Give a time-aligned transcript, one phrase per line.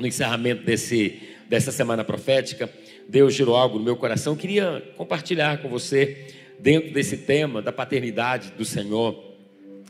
[0.00, 2.70] no encerramento desse, dessa semana profética,
[3.08, 4.36] Deus gerou algo no meu coração.
[4.36, 6.28] Queria compartilhar com você,
[6.58, 9.34] dentro desse tema da paternidade do Senhor.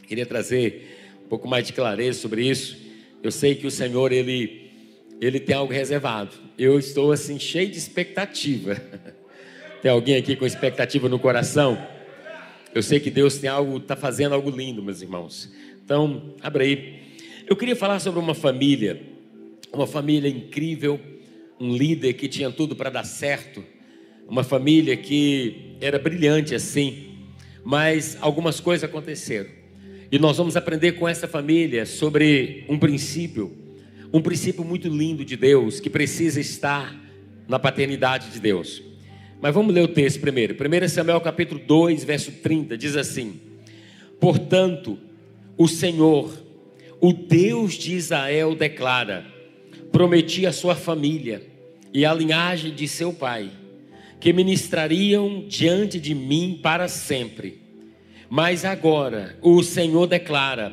[0.07, 2.79] Queria trazer um pouco mais de clareza sobre isso.
[3.23, 4.71] Eu sei que o Senhor, Ele,
[5.21, 6.31] Ele tem algo reservado.
[6.59, 8.81] Eu estou assim, cheio de expectativa.
[9.83, 11.83] Tem alguém aqui com expectativa no coração?
[12.75, 15.51] Eu sei que Deus tem algo, está fazendo algo lindo, meus irmãos.
[15.83, 17.01] Então, abra aí.
[17.47, 19.01] Eu queria falar sobre uma família
[19.73, 21.01] uma família incrível,
[21.59, 23.63] um líder que tinha tudo para dar certo,
[24.29, 27.11] uma família que era brilhante assim,
[27.65, 29.51] mas algumas coisas aconteceram.
[30.11, 33.57] E nós vamos aprender com essa família sobre um princípio,
[34.13, 36.95] um princípio muito lindo de Deus, que precisa estar
[37.47, 38.83] na paternidade de Deus.
[39.41, 40.55] Mas vamos ler o texto primeiro.
[40.55, 43.41] 1 Samuel capítulo 2, verso 30, diz assim:
[44.19, 44.99] Portanto,
[45.57, 46.31] o Senhor,
[47.01, 49.25] o Deus de Israel, declara:
[49.93, 51.43] prometi à sua família
[51.93, 53.51] e à linhagem de seu pai
[54.21, 57.59] que ministrariam diante de mim para sempre.
[58.29, 60.73] Mas agora o Senhor declara: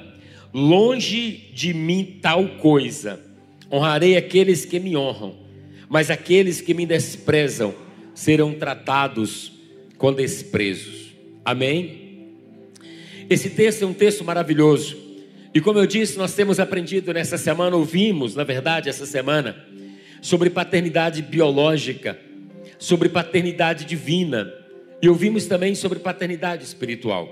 [0.54, 3.26] longe de mim tal coisa.
[3.72, 5.36] Honrarei aqueles que me honram,
[5.90, 7.74] mas aqueles que me desprezam
[8.14, 9.52] serão tratados
[9.98, 11.08] com desprezos.
[11.44, 12.08] Amém?
[13.30, 15.07] Esse texto é um texto maravilhoso.
[15.58, 19.58] E como eu disse, nós temos aprendido nessa semana, ouvimos, na verdade, essa semana,
[20.22, 22.16] sobre paternidade biológica,
[22.78, 24.54] sobre paternidade divina,
[25.02, 27.28] e ouvimos também sobre paternidade espiritual.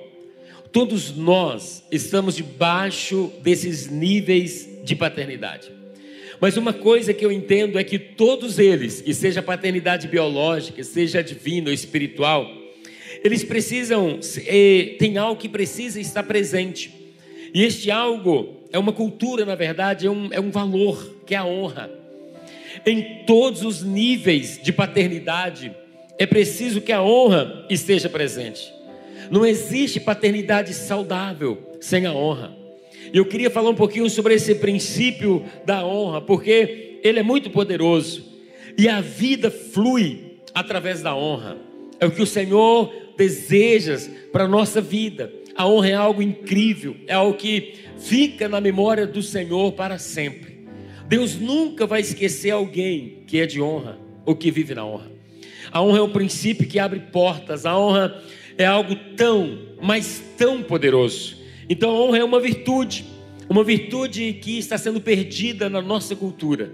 [0.71, 5.71] Todos nós estamos debaixo desses níveis de paternidade.
[6.41, 11.21] Mas uma coisa que eu entendo é que todos eles, que seja paternidade biológica, seja
[11.21, 12.51] divina ou espiritual,
[13.23, 17.04] eles precisam, eh, tem algo que precisa estar presente.
[17.55, 21.37] E este algo é uma cultura, na verdade, é um, é um valor, que é
[21.37, 21.89] a honra.
[22.85, 25.73] Em todos os níveis de paternidade,
[26.19, 28.73] é preciso que a honra esteja presente.
[29.31, 32.53] Não existe paternidade saudável sem a honra.
[33.13, 37.49] E eu queria falar um pouquinho sobre esse princípio da honra, porque ele é muito
[37.49, 38.21] poderoso.
[38.77, 41.55] E a vida flui através da honra.
[42.01, 43.97] É o que o Senhor deseja
[44.33, 45.31] para a nossa vida.
[45.55, 50.67] A honra é algo incrível, é algo que fica na memória do Senhor para sempre.
[51.07, 55.09] Deus nunca vai esquecer alguém que é de honra ou que vive na honra.
[55.71, 58.21] A honra é um princípio que abre portas, a honra
[58.57, 61.37] é algo tão, mas tão poderoso.
[61.69, 63.05] Então a honra é uma virtude,
[63.47, 66.69] uma virtude que está sendo perdida na nossa cultura.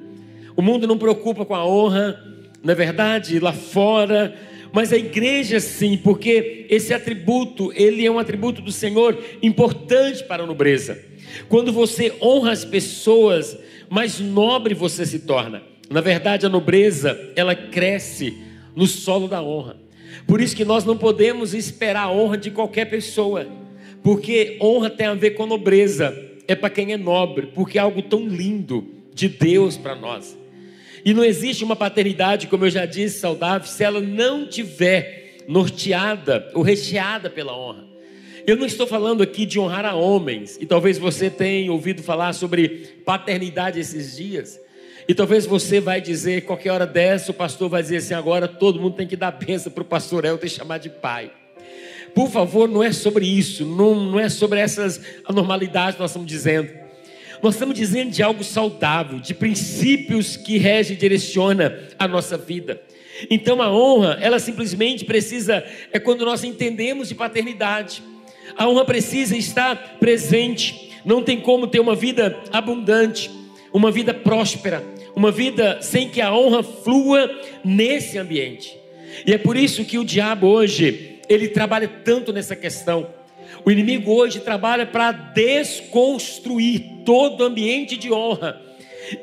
[0.55, 2.19] O mundo não preocupa com a honra,
[2.63, 4.35] na é verdade, lá fora
[4.71, 10.43] mas a igreja sim, porque esse atributo, ele é um atributo do Senhor importante para
[10.43, 11.03] a nobreza.
[11.49, 13.57] Quando você honra as pessoas,
[13.89, 15.61] mais nobre você se torna.
[15.89, 18.37] Na verdade, a nobreza, ela cresce
[18.75, 19.77] no solo da honra.
[20.25, 23.47] Por isso que nós não podemos esperar a honra de qualquer pessoa,
[24.01, 26.17] porque honra tem a ver com nobreza,
[26.47, 30.37] é para quem é nobre, porque é algo tão lindo de Deus para nós.
[31.03, 36.49] E não existe uma paternidade, como eu já disse, saudável, se ela não tiver norteada
[36.53, 37.85] ou recheada pela honra.
[38.45, 42.33] Eu não estou falando aqui de honrar a homens, e talvez você tenha ouvido falar
[42.33, 44.59] sobre paternidade esses dias.
[45.07, 48.79] E talvez você vai dizer, qualquer hora dessa, o pastor vai dizer assim: agora todo
[48.79, 51.31] mundo tem que dar benção para o pastor Elton e chamar de pai.
[52.13, 56.27] Por favor, não é sobre isso, não, não é sobre essas anormalidades que nós estamos
[56.27, 56.69] dizendo.
[57.41, 62.81] Nós estamos dizendo de algo saudável, de princípios que rege e direciona a nossa vida.
[63.29, 68.03] Então a honra, ela simplesmente precisa, é quando nós entendemos de paternidade.
[68.55, 70.91] A honra precisa estar presente.
[71.03, 73.31] Não tem como ter uma vida abundante,
[73.73, 74.83] uma vida próspera,
[75.15, 77.29] uma vida sem que a honra flua
[77.63, 78.77] nesse ambiente.
[79.25, 83.07] E é por isso que o diabo hoje, ele trabalha tanto nessa questão.
[83.65, 88.59] O inimigo hoje trabalha para desconstruir todo ambiente de honra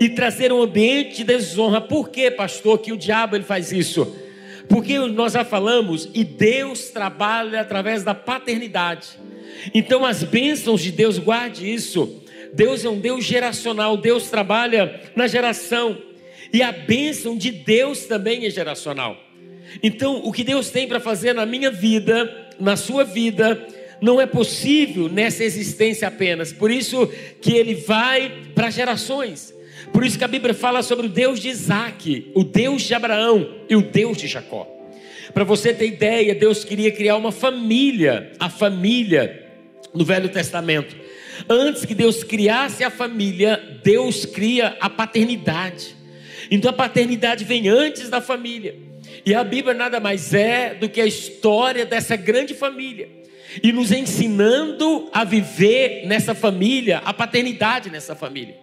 [0.00, 1.80] e trazer um ambiente de desonra.
[1.80, 4.16] Por que, pastor, que o diabo ele faz isso?
[4.68, 9.08] Porque nós já falamos e Deus trabalha através da paternidade.
[9.74, 12.22] Então as bênçãos de Deus, guarde isso.
[12.52, 15.98] Deus é um Deus geracional, Deus trabalha na geração.
[16.52, 19.16] E a bênção de Deus também é geracional.
[19.82, 23.66] Então, o que Deus tem para fazer na minha vida, na sua vida,
[24.00, 26.52] não é possível nessa existência apenas.
[26.52, 27.06] Por isso
[27.40, 29.54] que ele vai para gerações.
[29.92, 33.62] Por isso que a Bíblia fala sobre o Deus de Isaac, o Deus de Abraão
[33.68, 34.66] e o Deus de Jacó.
[35.32, 39.46] Para você ter ideia, Deus queria criar uma família, a família
[39.94, 40.96] no Velho Testamento.
[41.48, 45.96] Antes que Deus criasse a família, Deus cria a paternidade.
[46.50, 48.74] Então a paternidade vem antes da família.
[49.24, 53.08] E a Bíblia nada mais é do que a história dessa grande família.
[53.62, 58.56] E nos ensinando a viver nessa família, a paternidade nessa família.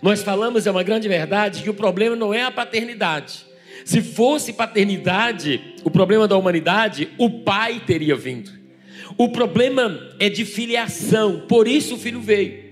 [0.00, 3.44] Nós falamos, é uma grande verdade, que o problema não é a paternidade.
[3.84, 8.50] Se fosse paternidade, o problema da humanidade, o pai teria vindo.
[9.18, 12.62] O problema é de filiação, por isso o filho veio.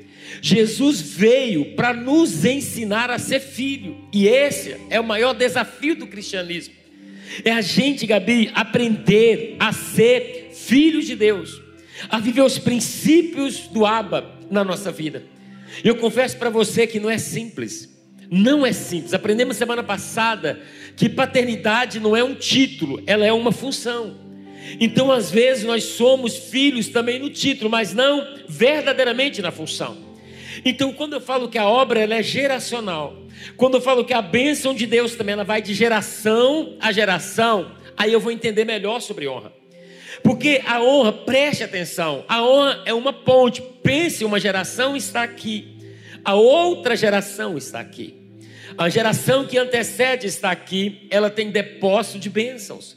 [0.41, 6.07] Jesus veio para nos ensinar a ser filho, e esse é o maior desafio do
[6.07, 6.80] cristianismo.
[7.45, 11.61] É a gente, Gabi, aprender a ser filhos de Deus,
[12.09, 15.25] a viver os princípios do Abba na nossa vida.
[15.85, 17.89] Eu confesso para você que não é simples.
[18.31, 19.15] Não é simples.
[19.15, 20.61] Aprendemos semana passada
[20.97, 24.17] que paternidade não é um título, ela é uma função.
[24.79, 30.10] Então, às vezes, nós somos filhos também no título, mas não verdadeiramente na função.
[30.65, 33.17] Então, quando eu falo que a obra ela é geracional,
[33.57, 37.73] quando eu falo que a bênção de Deus também ela vai de geração a geração,
[37.97, 39.53] aí eu vou entender melhor sobre honra.
[40.23, 43.63] Porque a honra, preste atenção, a honra é uma ponte.
[43.83, 45.77] Pense, uma geração está aqui,
[46.25, 48.21] a outra geração está aqui.
[48.77, 52.97] A geração que antecede está aqui, ela tem depósito de bênçãos.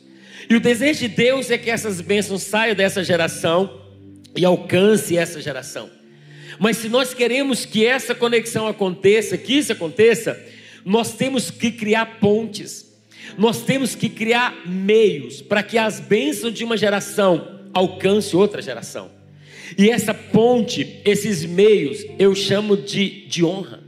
[0.50, 3.81] E o desejo de Deus é que essas bênçãos saiam dessa geração
[4.36, 5.89] e alcance essa geração.
[6.60, 10.40] Mas se nós queremos que essa conexão aconteça, que isso aconteça,
[10.86, 12.92] nós temos que criar pontes.
[13.38, 19.10] Nós temos que criar meios para que as bênçãos de uma geração alcance outra geração.
[19.78, 23.82] E essa ponte, esses meios, eu chamo de, de honra.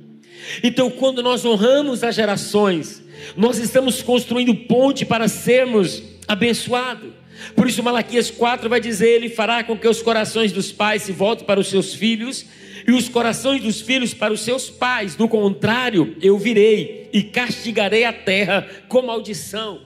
[0.63, 3.03] Então, quando nós honramos as gerações,
[3.35, 7.11] nós estamos construindo ponte para sermos abençoados.
[7.55, 11.11] Por isso, Malaquias 4 vai dizer: Ele fará com que os corações dos pais se
[11.11, 12.45] voltem para os seus filhos
[12.87, 15.15] e os corações dos filhos para os seus pais.
[15.15, 19.81] Do contrário, eu virei e castigarei a terra com maldição.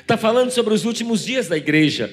[0.00, 2.12] Está falando sobre os últimos dias da igreja.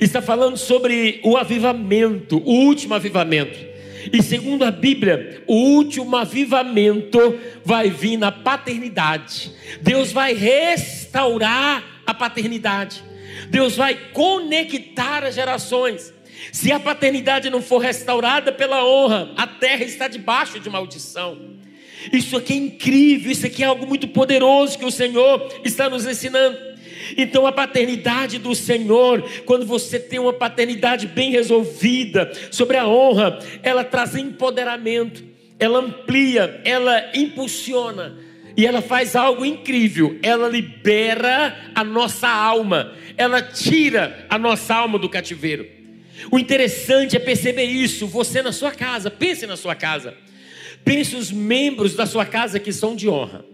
[0.00, 3.72] Está falando sobre o avivamento, o último avivamento.
[4.12, 9.52] E segundo a Bíblia, o último avivamento vai vir na paternidade.
[9.80, 13.02] Deus vai restaurar a paternidade.
[13.52, 16.10] Deus vai conectar as gerações.
[16.50, 21.58] Se a paternidade não for restaurada pela honra, a terra está debaixo de maldição.
[22.10, 26.06] Isso aqui é incrível, isso aqui é algo muito poderoso que o Senhor está nos
[26.06, 26.56] ensinando.
[27.14, 33.38] Então, a paternidade do Senhor, quando você tem uma paternidade bem resolvida sobre a honra,
[33.62, 35.22] ela traz empoderamento,
[35.60, 38.16] ela amplia, ela impulsiona
[38.56, 40.18] e ela faz algo incrível.
[40.22, 45.66] Ela libera a nossa alma, ela tira a nossa alma do cativeiro.
[46.30, 48.06] O interessante é perceber isso.
[48.06, 50.14] Você na sua casa, pense na sua casa.
[50.84, 53.44] Pense os membros da sua casa que são de honra.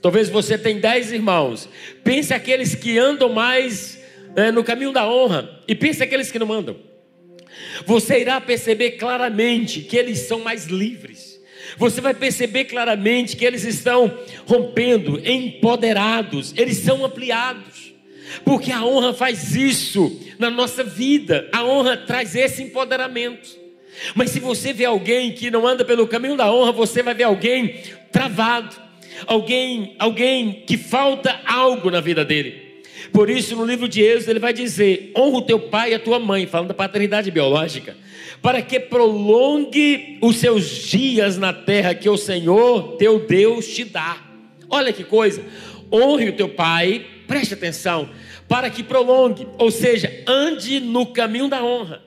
[0.00, 1.68] Talvez você tenha dez irmãos.
[2.04, 4.00] Pense aqueles que andam mais
[4.34, 5.60] é, no caminho da honra.
[5.66, 6.76] E pense aqueles que não andam.
[7.86, 11.35] Você irá perceber claramente que eles são mais livres.
[11.76, 17.94] Você vai perceber claramente que eles estão rompendo, empoderados, eles são ampliados.
[18.44, 23.66] Porque a honra faz isso na nossa vida, a honra traz esse empoderamento.
[24.14, 27.24] Mas se você vê alguém que não anda pelo caminho da honra, você vai ver
[27.24, 27.76] alguém
[28.12, 28.74] travado,
[29.26, 32.66] alguém, alguém que falta algo na vida dele.
[33.12, 35.98] Por isso, no livro de Êxodo, ele vai dizer: honra o teu pai e a
[35.98, 37.96] tua mãe, falando da paternidade biológica,
[38.42, 44.18] para que prolongue os seus dias na terra que o Senhor teu Deus te dá.
[44.68, 45.42] Olha que coisa!
[45.92, 48.08] Honre o teu pai, preste atenção,
[48.48, 52.02] para que prolongue, ou seja, ande no caminho da honra.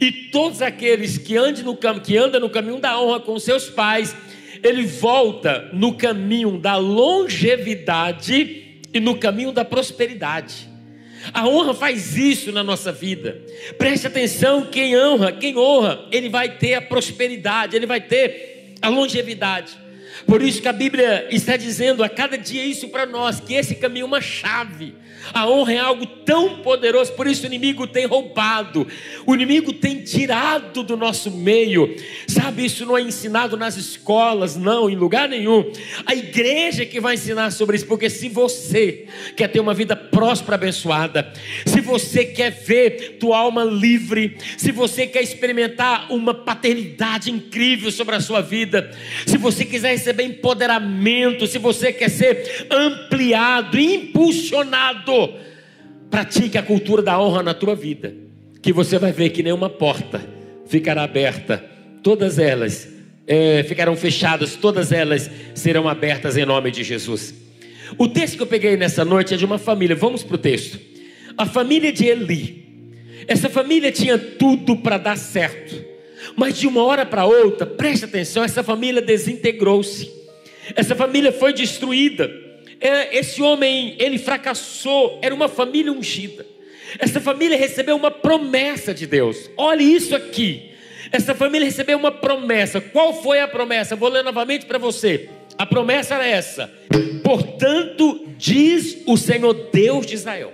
[0.00, 4.14] E todos aqueles que, ande no, que andam no caminho da honra com seus pais,
[4.62, 10.69] ele volta no caminho da longevidade e no caminho da prosperidade.
[11.32, 13.40] A honra faz isso na nossa vida.
[13.76, 18.88] Preste atenção, quem honra, quem honra, ele vai ter a prosperidade, ele vai ter a
[18.88, 19.78] longevidade.
[20.26, 23.74] Por isso que a Bíblia está dizendo a cada dia isso para nós, que esse
[23.74, 24.94] caminho é uma chave
[25.32, 28.86] A honra é algo tão poderoso, por isso o inimigo tem roubado,
[29.26, 31.94] o inimigo tem tirado do nosso meio.
[32.26, 35.70] Sabe, isso não é ensinado nas escolas, não, em lugar nenhum.
[36.06, 40.54] A igreja que vai ensinar sobre isso, porque se você quer ter uma vida próspera,
[40.54, 41.32] abençoada,
[41.64, 48.16] se você quer ver tua alma livre, se você quer experimentar uma paternidade incrível sobre
[48.16, 48.90] a sua vida,
[49.26, 55.09] se você quiser receber empoderamento, se você quer ser ampliado, impulsionado,
[56.10, 58.12] pratique a cultura da honra na tua vida,
[58.60, 60.20] que você vai ver que nenhuma porta
[60.66, 61.64] ficará aberta,
[62.02, 62.88] todas elas
[63.26, 67.34] é, ficarão fechadas, todas elas serão abertas em nome de Jesus.
[67.96, 70.78] O texto que eu peguei nessa noite é de uma família, vamos para o texto.
[71.36, 72.60] A família de Eli.
[73.26, 75.84] Essa família tinha tudo para dar certo,
[76.36, 80.10] mas de uma hora para outra, preste atenção, essa família desintegrou-se,
[80.74, 82.49] essa família foi destruída
[82.80, 86.46] esse homem, ele fracassou, era uma família ungida.
[86.98, 89.50] Essa família recebeu uma promessa de Deus.
[89.56, 90.70] Olhe isso aqui.
[91.12, 92.80] Essa família recebeu uma promessa.
[92.80, 93.96] Qual foi a promessa?
[93.96, 95.28] Vou ler novamente para você.
[95.58, 96.72] A promessa era essa:
[97.22, 100.52] Portanto, diz o Senhor Deus de Israel.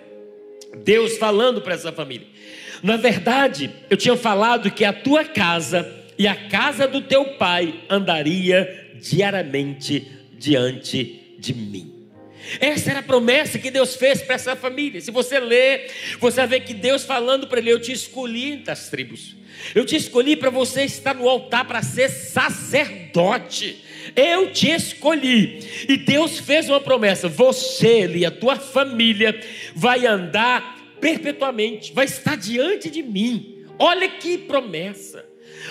[0.85, 2.26] Deus falando para essa família.
[2.83, 7.75] Na verdade, eu tinha falado que a tua casa e a casa do teu pai
[7.88, 10.06] andaria diariamente
[10.38, 11.96] diante de mim.
[12.61, 15.00] Essa era a promessa que Deus fez para essa família.
[15.00, 18.88] Se você ler, você vai ver que Deus falando para ele: Eu te escolhi das
[18.88, 19.37] tribos,
[19.75, 23.83] eu te escolhi para você estar no altar para ser sacerdote.
[24.15, 25.59] Eu te escolhi.
[25.88, 29.38] E Deus fez uma promessa: você e a tua família
[29.75, 33.65] vai andar perpetuamente, vai estar diante de mim.
[33.79, 35.25] Olha que promessa.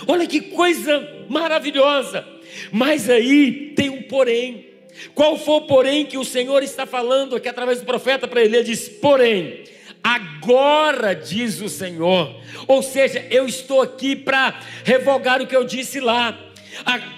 [0.08, 2.28] Olha que coisa maravilhosa.
[2.72, 4.75] Mas aí tem um porém.
[5.14, 8.58] Qual foi, porém, que o Senhor está falando aqui através do profeta para ele?
[8.58, 9.64] Ele diz: porém,
[10.04, 12.36] agora diz o Senhor,
[12.68, 16.38] ou seja, eu estou aqui para revogar o que eu disse lá.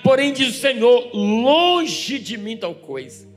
[0.04, 3.28] Porém, diz o Senhor: longe de mim tal coisa,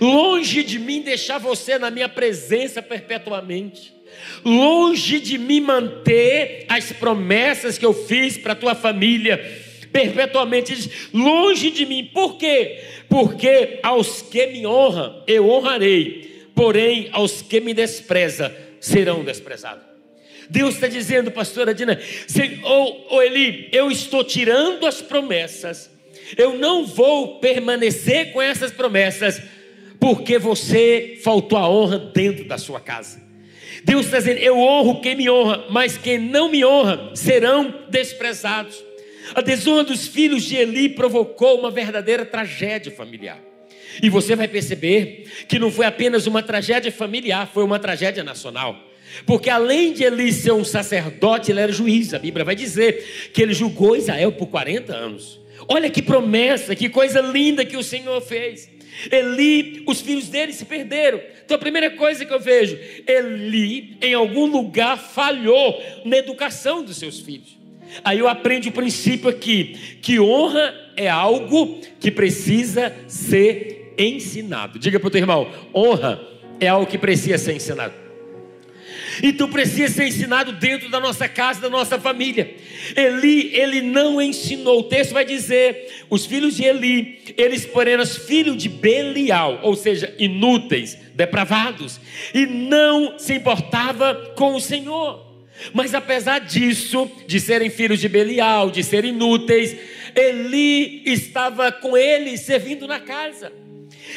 [0.00, 3.96] longe de mim deixar você na minha presença perpetuamente
[4.44, 9.65] longe de mim manter as promessas que eu fiz para a tua família
[9.96, 12.10] perpetuamente, longe de mim.
[12.12, 12.80] Por quê?
[13.08, 19.82] Porque aos que me honram, eu honrarei, porém aos que me desprezam, serão desprezados.
[20.50, 21.98] Deus está dizendo, pastora Dina,
[22.62, 25.90] ou, ou Eli, eu estou tirando as promessas,
[26.36, 29.40] eu não vou permanecer com essas promessas,
[29.98, 33.24] porque você faltou a honra dentro da sua casa.
[33.82, 38.84] Deus está dizendo: eu honro quem me honra, mas quem não me honra serão desprezados.
[39.34, 43.40] A desonra dos filhos de Eli provocou uma verdadeira tragédia familiar.
[44.02, 48.78] E você vai perceber que não foi apenas uma tragédia familiar, foi uma tragédia nacional.
[49.24, 52.12] Porque além de Eli ser um sacerdote, ele era juiz.
[52.12, 55.40] A Bíblia vai dizer que ele julgou Israel por 40 anos.
[55.68, 58.68] Olha que promessa, que coisa linda que o Senhor fez.
[59.10, 61.20] Eli, os filhos dele se perderam.
[61.44, 66.96] Então a primeira coisa que eu vejo, Eli em algum lugar falhou na educação dos
[66.96, 67.56] seus filhos.
[68.04, 74.78] Aí eu aprendo o princípio aqui, que honra é algo que precisa ser ensinado.
[74.78, 76.20] Diga para o teu irmão, honra
[76.60, 78.06] é algo que precisa ser ensinado.
[79.22, 82.54] Então precisa ser ensinado dentro da nossa casa, da nossa família.
[82.94, 84.80] Eli, ele não ensinou.
[84.80, 89.74] O texto vai dizer: os filhos de Eli, eles porém eram filhos de Belial, ou
[89.74, 92.00] seja, inúteis, depravados,
[92.34, 95.25] e não se importava com o Senhor.
[95.72, 99.76] Mas apesar disso, de serem filhos de Belial, de serem inúteis,
[100.14, 103.52] Eli estava com ele servindo na casa.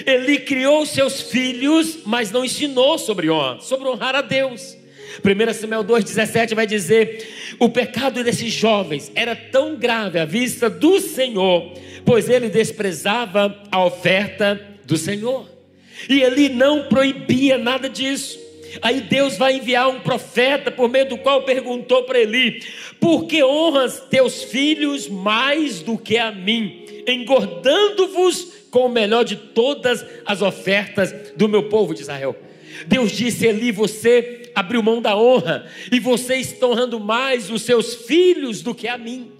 [0.05, 4.77] Eli criou seus filhos, mas não ensinou sobre honra, sobre honrar a Deus.
[5.23, 7.27] 1 Samuel 2,17 vai dizer:
[7.59, 11.73] o pecado desses jovens era tão grave à vista do Senhor,
[12.05, 15.49] pois ele desprezava a oferta do Senhor.
[16.07, 18.39] E ele não proibia nada disso.
[18.81, 22.63] Aí Deus vai enviar um profeta por meio do qual perguntou para Eli:
[22.99, 29.35] Por que honras teus filhos mais do que a mim, engordando-vos com o melhor de
[29.35, 32.35] todas as ofertas do meu povo de Israel?
[32.87, 37.95] Deus disse: Eli, você abriu mão da honra e você está honrando mais os seus
[37.95, 39.31] filhos do que a mim.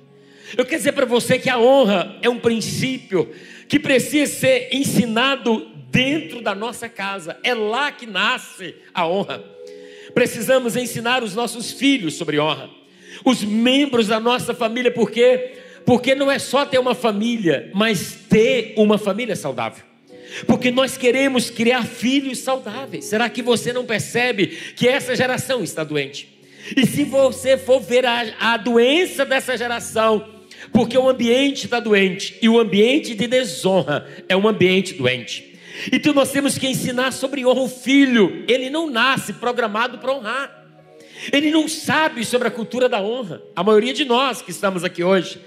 [0.57, 3.29] Eu quero dizer para você que a honra é um princípio
[3.67, 7.37] que precisa ser ensinado dentro da nossa casa.
[7.43, 9.43] É lá que nasce a honra.
[10.13, 12.69] Precisamos ensinar os nossos filhos sobre honra,
[13.23, 15.55] os membros da nossa família, porque
[15.85, 19.83] porque não é só ter uma família, mas ter uma família saudável.
[20.45, 23.05] Porque nós queremos criar filhos saudáveis.
[23.05, 26.39] Será que você não percebe que essa geração está doente?
[26.77, 30.23] E se você for ver a, a doença dessa geração,
[30.71, 35.48] porque o ambiente está doente e o ambiente de desonra é um ambiente doente.
[35.91, 38.43] Então nós temos que ensinar sobre honra o filho.
[38.47, 40.59] Ele não nasce programado para honrar.
[41.31, 43.41] Ele não sabe sobre a cultura da honra.
[43.55, 45.39] A maioria de nós que estamos aqui hoje,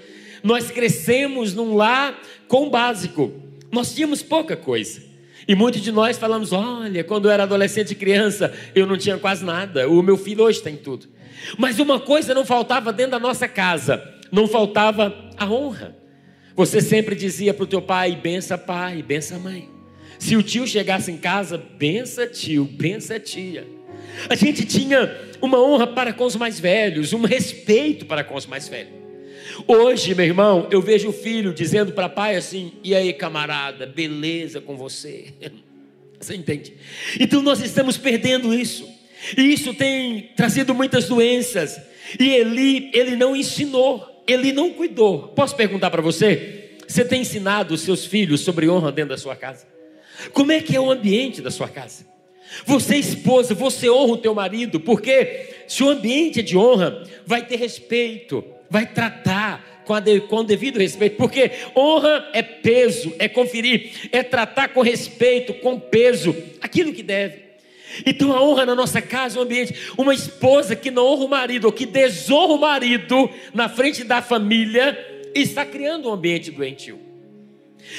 [0.43, 3.31] nós crescemos num lar com básico.
[3.71, 5.01] Nós tínhamos pouca coisa.
[5.47, 9.17] E muitos de nós falamos: olha, quando eu era adolescente e criança, eu não tinha
[9.17, 9.89] quase nada.
[9.89, 11.07] O meu filho hoje tem tudo.
[11.57, 15.95] Mas uma coisa não faltava dentro da nossa casa: não faltava a honra.
[16.55, 19.72] Você sempre dizia para o teu pai: bença pai, bença mãe.
[20.23, 23.67] Se o tio chegasse em casa, bença tio, bença tia.
[24.29, 28.45] A gente tinha uma honra para com os mais velhos, um respeito para com os
[28.45, 28.93] mais velhos.
[29.67, 34.61] Hoje, meu irmão, eu vejo o filho dizendo para pai assim: e aí, camarada, beleza
[34.61, 35.25] com você?
[36.17, 36.73] Você entende?
[37.19, 38.87] Então nós estamos perdendo isso.
[39.37, 41.77] E isso tem trazido muitas doenças.
[42.17, 45.27] E Eli, ele não ensinou, ele não cuidou.
[45.35, 46.77] Posso perguntar para você?
[46.87, 49.72] Você tem ensinado os seus filhos sobre honra dentro da sua casa?
[50.31, 52.05] Como é que é o ambiente da sua casa?
[52.65, 57.45] Você, esposa, você honra o teu marido, porque se o ambiente é de honra, vai
[57.45, 63.27] ter respeito, vai tratar com, de, com o devido respeito, porque honra é peso, é
[63.27, 67.43] conferir, é tratar com respeito, com peso, aquilo que deve.
[68.05, 71.65] Então a honra na nossa casa, o ambiente, uma esposa que não honra o marido,
[71.65, 74.97] ou que desonra o marido na frente da família,
[75.35, 77.12] está criando um ambiente doentio.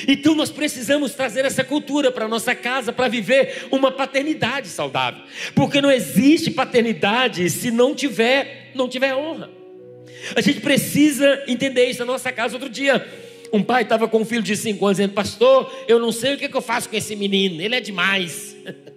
[0.08, 5.22] Então nós precisamos trazer essa cultura para nossa casa para viver uma paternidade saudável,
[5.54, 9.50] porque não existe paternidade se não tiver não tiver honra.
[10.34, 12.54] A gente precisa entender isso na nossa casa.
[12.54, 13.06] Outro dia,
[13.52, 16.38] um pai estava com um filho de cinco anos dizendo: Pastor, eu não sei o
[16.38, 18.56] que, é que eu faço com esse menino, ele é demais.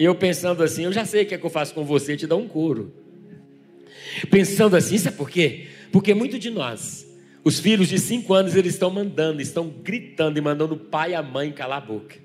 [0.00, 2.16] E eu pensando assim: Eu já sei o que, é que eu faço com você,
[2.16, 2.94] te dou um couro.
[4.30, 5.66] Pensando assim, sabe por quê?
[5.90, 7.07] Porque muito de nós
[7.44, 11.14] os filhos de cinco anos eles estão mandando, estão gritando e mandando o pai e
[11.14, 12.16] a mãe calar a boca.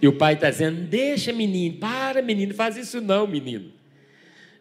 [0.00, 3.72] E o pai está dizendo: Deixa, menino, para, menino, faz isso não, menino.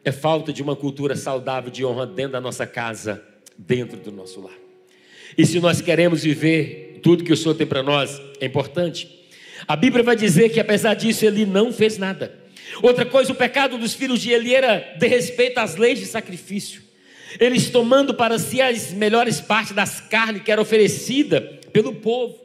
[0.04, 3.24] É falta de uma cultura saudável de honra dentro da nossa casa,
[3.58, 4.54] dentro do nosso lar.
[5.38, 9.20] E se nós queremos viver tudo que o Senhor tem para nós, é importante.
[9.68, 12.38] A Bíblia vai dizer que apesar disso ele não fez nada.
[12.82, 16.82] Outra coisa, o pecado dos filhos de Eli era de respeito às leis de sacrifício.
[17.40, 22.38] Eles tomando para si as melhores partes das carnes que era oferecida pelo povo.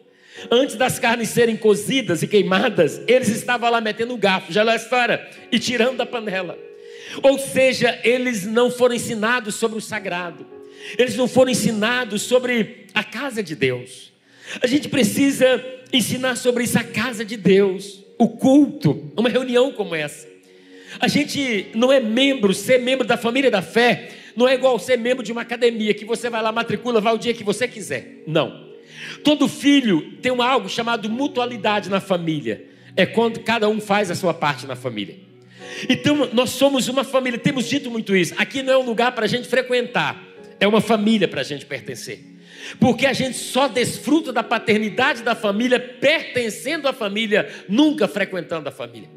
[0.50, 4.74] Antes das carnes serem cozidas e queimadas, eles estavam lá metendo o garfo, já lá
[4.74, 6.58] história, e tirando da panela.
[7.22, 10.44] Ou seja, eles não foram ensinados sobre o sagrado.
[10.98, 14.12] Eles não foram ensinados sobre a casa de Deus.
[14.60, 19.94] A gente precisa ensinar sobre isso a casa de Deus, o culto, uma reunião como
[19.94, 20.33] essa.
[21.00, 24.98] A gente não é membro, ser membro da família da fé, não é igual ser
[24.98, 28.22] membro de uma academia que você vai lá, matricula, vai o dia que você quiser.
[28.26, 28.72] Não.
[29.22, 32.66] Todo filho tem algo chamado mutualidade na família.
[32.96, 35.16] É quando cada um faz a sua parte na família.
[35.88, 38.34] Então, nós somos uma família, temos dito muito isso.
[38.36, 40.22] Aqui não é um lugar para a gente frequentar,
[40.60, 42.20] é uma família para a gente pertencer.
[42.78, 48.72] Porque a gente só desfruta da paternidade da família pertencendo à família, nunca frequentando a
[48.72, 49.08] família.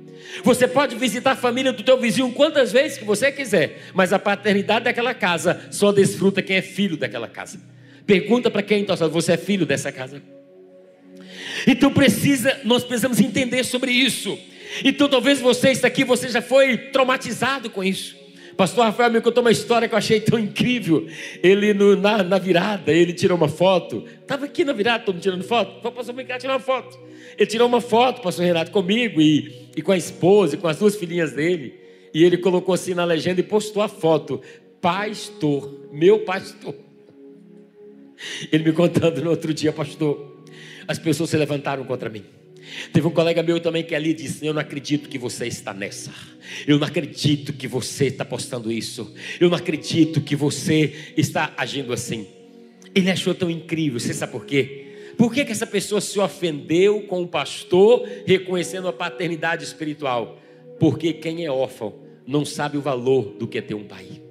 [0.44, 4.20] Você pode visitar a família do teu vizinho quantas vezes que você quiser, mas a
[4.20, 7.60] paternidade daquela casa só desfruta quem é filho daquela casa.
[8.06, 10.22] Pergunta para quem então, você é filho dessa casa?
[11.66, 14.38] Então precisa, nós precisamos entender sobre isso.
[14.84, 18.16] Então talvez você está aqui, você já foi traumatizado com isso.
[18.58, 21.08] Pastor Rafael me contou uma história que eu achei tão incrível.
[21.44, 24.04] Ele no, na, na, virada, ele tirou uma foto.
[24.20, 25.80] Estava aqui na virada, todo mundo tirando foto.
[25.80, 27.00] Foi pastor Ricardo tirar uma foto.
[27.38, 30.80] Ele tirou uma foto, pastor Renato, comigo e, e com a esposa e com as
[30.80, 31.80] duas filhinhas dele.
[32.12, 34.42] E ele colocou assim na legenda e postou a foto.
[34.82, 36.74] Pastor, meu pastor.
[38.52, 40.36] Ele me contando no outro dia, pastor.
[40.88, 42.24] As pessoas se levantaram contra mim.
[42.92, 46.12] Teve um colega meu também que ali disse: Eu não acredito que você está nessa.
[46.66, 49.14] Eu não acredito que você está postando isso.
[49.40, 52.28] Eu não acredito que você está agindo assim.
[52.94, 54.00] Ele achou tão incrível.
[54.00, 54.86] Você sabe por quê?
[55.18, 60.40] Por que, que essa pessoa se ofendeu com o pastor reconhecendo a paternidade espiritual?
[60.80, 64.22] Porque quem é órfão não sabe o valor do que é ter um pai.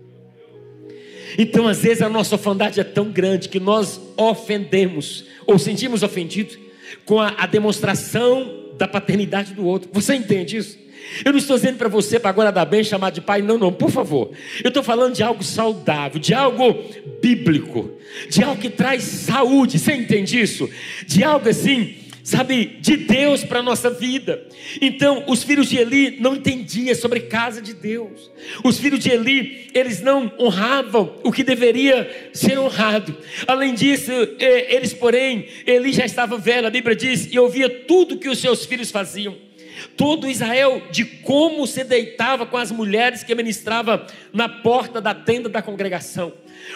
[1.39, 6.59] Então, às vezes, a nossa orfandade é tão grande que nós ofendemos ou sentimos ofendidos
[7.05, 9.89] com a, a demonstração da paternidade do outro.
[9.93, 10.79] Você entende isso?
[11.25, 13.73] Eu não estou dizendo para você, para agora dar bem, chamar de pai, não, não,
[13.73, 14.31] por favor.
[14.63, 16.77] Eu estou falando de algo saudável, de algo
[17.23, 17.91] bíblico,
[18.29, 19.79] de algo que traz saúde.
[19.79, 20.69] Você entende isso?
[21.07, 21.95] De algo assim,
[22.27, 24.45] sabe, de Deus para a nossa vida.
[24.83, 28.33] Então, os filhos de Eli não entendiam sobre casa de Deus.
[28.65, 33.17] Os filhos de Eli, eles não honravam o que deveria ser honrado.
[33.47, 34.11] Além disso,
[34.41, 38.67] eles, porém, Eli já estava velho, a Bíblia diz, e ouvia tudo que os seus
[38.67, 39.37] filhos faziam.
[39.97, 45.49] Todo Israel de como se deitava com as mulheres que ministrava na porta da tenda
[45.49, 46.33] da congregação.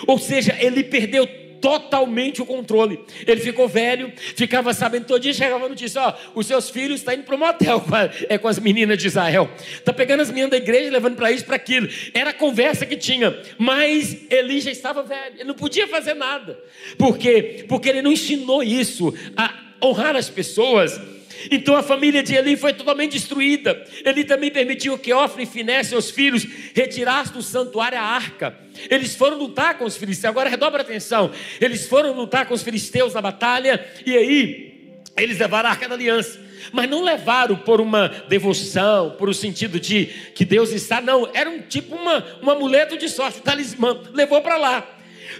[0.06, 1.28] Ou seja, ele perdeu
[1.60, 3.00] totalmente o controle.
[3.26, 7.14] Ele ficou velho, ficava sabendo todo dia, chegava a notícia: ó, os seus filhos estão
[7.14, 9.50] indo para o motel com, a, é, com as meninas de Israel.
[9.72, 11.88] Está pegando as meninas da igreja, levando para isso, para aquilo.
[12.14, 13.36] Era a conversa que tinha.
[13.58, 16.58] Mas Eli já estava velho, ele não podia fazer nada.
[16.96, 17.64] Por quê?
[17.68, 21.00] Porque ele não ensinou isso, a honrar as pessoas
[21.50, 23.84] então a família de Eli foi totalmente destruída.
[24.04, 28.58] Ele também permitiu que Ofra e Finé, seus filhos, retirassem do santuário a arca.
[28.90, 30.30] Eles foram lutar com os filisteus.
[30.30, 31.30] Agora redobra atenção.
[31.60, 33.84] Eles foram lutar com os filisteus na batalha.
[34.04, 36.40] E aí, eles levaram a arca da aliança.
[36.72, 41.00] Mas não levaram por uma devoção, por o um sentido de que Deus está.
[41.00, 43.98] Não, era um tipo uma, um amuleto de sorte, um talismã.
[44.12, 44.86] Levou para lá.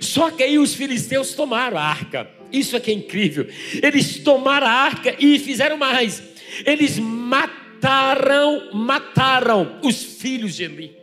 [0.01, 2.40] Só que aí os filisteus tomaram a arca.
[2.53, 3.47] Isso é que é incrível.
[3.83, 6.23] Eles tomaram a arca e fizeram mais.
[6.65, 10.97] Eles mataram, mataram os filhos de Eli.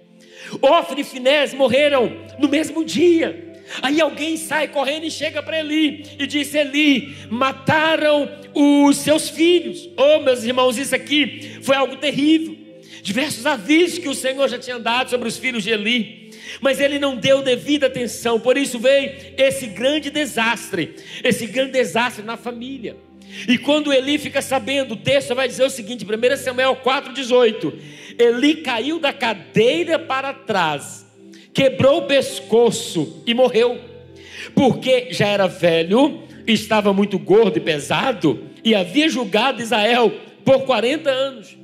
[0.62, 3.46] Ofne e Finés morreram no mesmo dia.
[3.82, 9.90] Aí alguém sai correndo e chega para Eli e diz: Eli, mataram os seus filhos.
[9.98, 12.58] Oh, meus irmãos, isso aqui foi algo terrível.
[13.02, 16.27] Diversos avisos que o Senhor já tinha dado sobre os filhos de Eli
[16.62, 22.24] mas ele não deu devida atenção, por isso veio esse grande desastre, esse grande desastre
[22.24, 22.96] na família.
[23.48, 27.74] E quando Eli fica sabendo, o texto vai dizer o seguinte, 1 Samuel 4,18:
[28.18, 31.06] Eli caiu da cadeira para trás,
[31.54, 33.80] quebrou o pescoço e morreu,
[34.56, 40.12] porque já era velho, estava muito gordo e pesado, e havia julgado Israel
[40.46, 41.58] por 40 anos.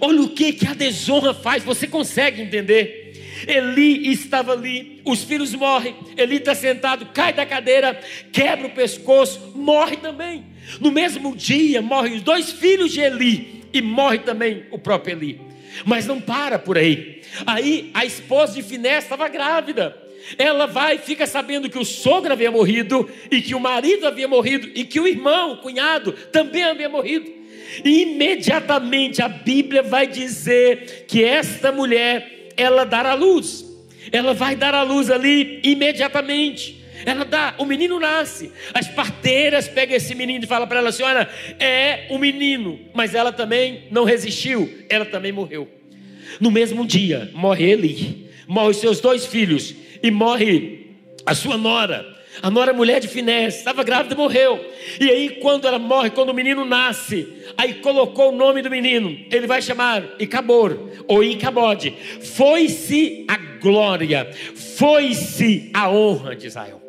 [0.00, 2.97] Olha o que, que a desonra faz, você consegue entender?
[3.46, 7.98] Eli estava ali, os filhos morrem, Eli está sentado, cai da cadeira,
[8.32, 10.44] quebra o pescoço, morre também.
[10.80, 15.40] No mesmo dia morrem os dois filhos de Eli e morre também o próprio Eli.
[15.84, 17.22] Mas não para por aí.
[17.46, 19.96] Aí a esposa de Finé estava grávida.
[20.36, 24.28] Ela vai e fica sabendo que o sogro havia morrido e que o marido havia
[24.28, 27.38] morrido e que o irmão, o cunhado, também havia morrido.
[27.84, 33.64] E imediatamente a Bíblia vai dizer que esta mulher ela dar a luz.
[34.12, 36.84] Ela vai dar a luz ali imediatamente.
[37.06, 38.52] Ela dá, o menino nasce.
[38.74, 42.78] As parteiras pegam esse menino e falam para ela: senhora, é um menino.
[42.92, 45.68] Mas ela também não resistiu, ela também morreu.
[46.40, 52.17] No mesmo dia, morre ele, morre seus dois filhos e morre a sua nora.
[52.42, 54.64] A nora mulher de Finés, estava grávida e morreu.
[55.00, 59.16] E aí, quando ela morre, quando o menino nasce, aí colocou o nome do menino.
[59.30, 61.94] Ele vai chamar Icabor ou Icabode.
[62.20, 64.30] Foi-se a glória,
[64.76, 66.80] foi-se a honra de Israel.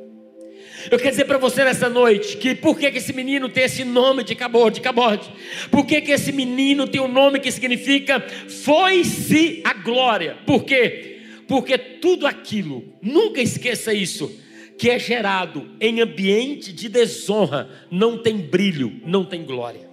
[0.89, 3.83] Eu quero dizer para você nessa noite que por que, que esse menino tem esse
[3.83, 5.29] nome de Cabode, de Cabode?
[5.69, 8.23] Por que, que esse menino tem um nome que significa
[8.63, 10.37] foi-se a glória?
[10.45, 11.19] Por quê?
[11.47, 14.31] Porque tudo aquilo, nunca esqueça isso
[14.79, 19.89] que é gerado em ambiente de desonra não tem brilho, não tem glória.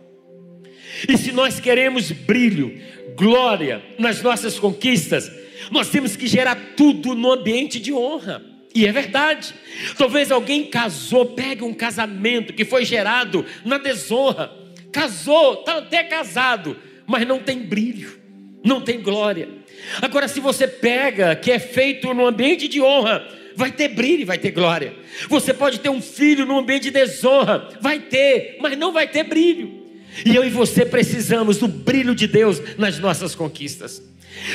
[1.08, 2.80] E se nós queremos brilho,
[3.16, 5.28] glória nas nossas conquistas,
[5.72, 8.40] nós temos que gerar tudo no ambiente de honra.
[8.72, 9.52] E é verdade.
[9.98, 14.52] Talvez alguém casou, pegue um casamento que foi gerado na desonra.
[14.92, 16.76] Casou, está até casado,
[17.08, 18.20] mas não tem brilho,
[18.62, 19.48] não tem glória.
[20.00, 24.24] Agora, se você pega que é feito no ambiente de honra, vai ter brilho e
[24.24, 24.94] vai ter glória.
[25.28, 29.24] Você pode ter um filho num ambiente de desonra, vai ter, mas não vai ter
[29.24, 29.86] brilho.
[30.24, 34.02] E eu e você precisamos do brilho de Deus nas nossas conquistas.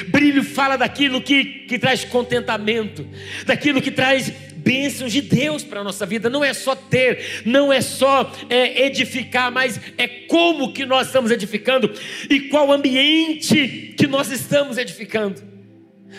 [0.07, 3.05] Brilho fala daquilo que, que traz contentamento,
[3.45, 6.29] daquilo que traz bênçãos de Deus para a nossa vida.
[6.29, 11.31] Não é só ter, não é só é, edificar, mas é como que nós estamos
[11.31, 11.91] edificando
[12.29, 15.41] e qual ambiente que nós estamos edificando.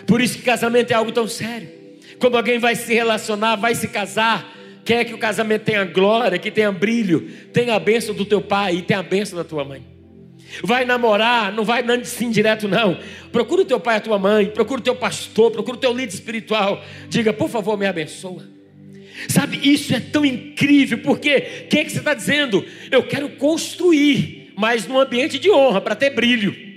[0.07, 1.82] Por isso que casamento é algo tão sério.
[2.23, 4.49] Quando alguém vai se relacionar, vai se casar,
[4.85, 8.77] quer que o casamento tenha glória, que tenha brilho, tenha a bênção do teu pai
[8.77, 9.83] e tenha a bênção da tua mãe.
[10.63, 12.97] Vai namorar, não vai sim direto, não.
[13.33, 15.93] Procura o teu pai e a tua mãe, procura o teu pastor, procura o teu
[15.93, 16.81] líder espiritual.
[17.09, 18.49] Diga, por favor, me abençoa.
[19.29, 22.65] Sabe, isso é tão incrível, porque o que, é que você está dizendo?
[22.93, 26.72] Eu quero construir, mas num ambiente de honra, para ter brilho.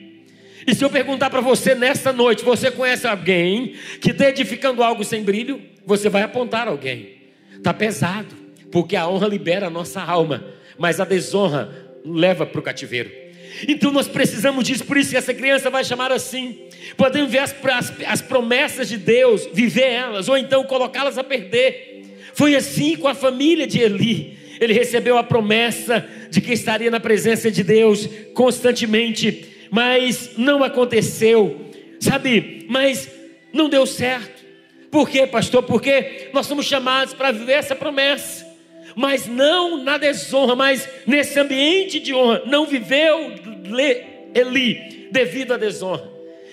[0.67, 5.04] E se eu perguntar para você nesta noite, você conhece alguém que está edificando algo
[5.04, 5.62] sem brilho?
[5.86, 7.15] Você vai apontar alguém.
[7.56, 8.36] Está pesado,
[8.71, 10.43] porque a honra libera a nossa alma,
[10.78, 11.69] mas a desonra
[12.04, 13.12] leva para o cativeiro.
[13.67, 16.60] Então nós precisamos disso, por isso que essa criança vai chamar assim.
[16.97, 22.04] Podemos ver as, as, as promessas de Deus, viver elas, ou então colocá-las a perder.
[22.34, 24.38] Foi assim com a família de Eli.
[24.60, 31.60] Ele recebeu a promessa de que estaria na presença de Deus constantemente, mas não aconteceu,
[32.00, 32.66] sabe?
[32.70, 33.12] Mas
[33.52, 34.42] não deu certo.
[34.90, 35.64] Por quê, pastor?
[35.64, 38.48] Porque nós somos chamados para viver essa promessa,
[38.96, 42.44] mas não na desonra, mas nesse ambiente de honra.
[42.46, 43.34] Não viveu
[44.34, 46.10] Eli devido à desonra.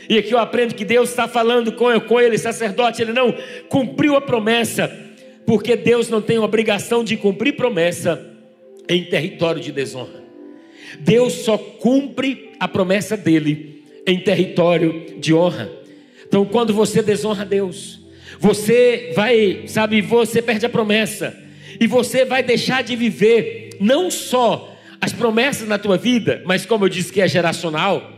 [0.09, 3.33] E aqui eu aprendo que Deus está falando com, com ele, sacerdote, ele não
[3.69, 4.91] cumpriu a promessa,
[5.47, 8.21] porque Deus não tem obrigação de cumprir promessa
[8.89, 10.21] em território de desonra.
[10.99, 15.69] Deus só cumpre a promessa dele em território de honra.
[16.25, 17.99] Então, quando você desonra Deus,
[18.39, 21.37] você vai, sabe, você perde a promessa
[21.81, 26.85] e você vai deixar de viver não só as promessas na tua vida, mas como
[26.85, 28.13] eu disse que é geracional,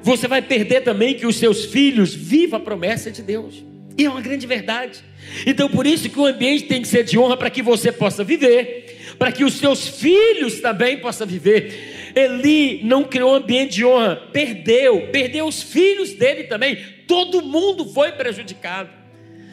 [0.00, 3.64] você vai perder também que os seus filhos vivam a promessa de Deus.
[3.98, 5.00] E é uma grande verdade.
[5.44, 8.22] Então, por isso que o ambiente tem que ser de honra para que você possa
[8.22, 11.97] viver, para que os seus filhos também possam viver.
[12.18, 16.76] Eli não criou um ambiente de honra, perdeu, perdeu os filhos dele também.
[17.06, 18.90] Todo mundo foi prejudicado.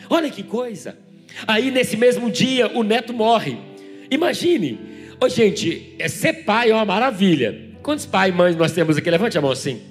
[0.09, 0.97] Olha que coisa.
[1.47, 3.57] Aí nesse mesmo dia o neto morre.
[4.09, 4.79] Imagine,
[5.19, 7.73] oh, gente, é ser pai é uma maravilha.
[7.81, 9.09] Quantos pais e mães nós temos aqui?
[9.09, 9.81] Levante a mão assim.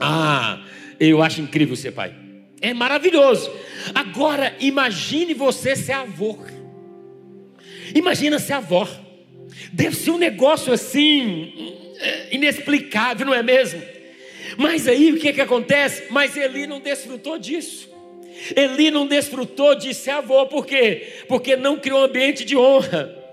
[0.00, 0.62] Ah,
[0.98, 2.14] eu acho incrível ser pai.
[2.60, 3.50] É maravilhoso.
[3.94, 6.38] Agora, imagine você ser avô.
[7.94, 8.88] Imagina ser avó.
[9.72, 11.74] Deve ser um negócio assim,
[12.30, 13.82] inexplicável, não é mesmo?
[14.56, 16.04] Mas aí o que, que acontece?
[16.10, 17.90] Mas Eli não desfrutou disso.
[18.54, 21.24] Eli não desfrutou de ser avô, por quê?
[21.28, 23.24] Porque não criou um ambiente de honra.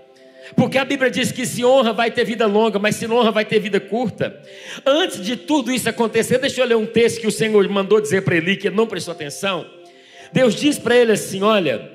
[0.56, 3.30] Porque a Bíblia diz que se honra vai ter vida longa, mas se não honra
[3.30, 4.40] vai ter vida curta.
[4.84, 8.22] Antes de tudo isso acontecer, deixa eu ler um texto que o Senhor mandou dizer
[8.22, 9.66] para Eli, que ele não prestou atenção.
[10.32, 11.90] Deus diz para ele assim: olha,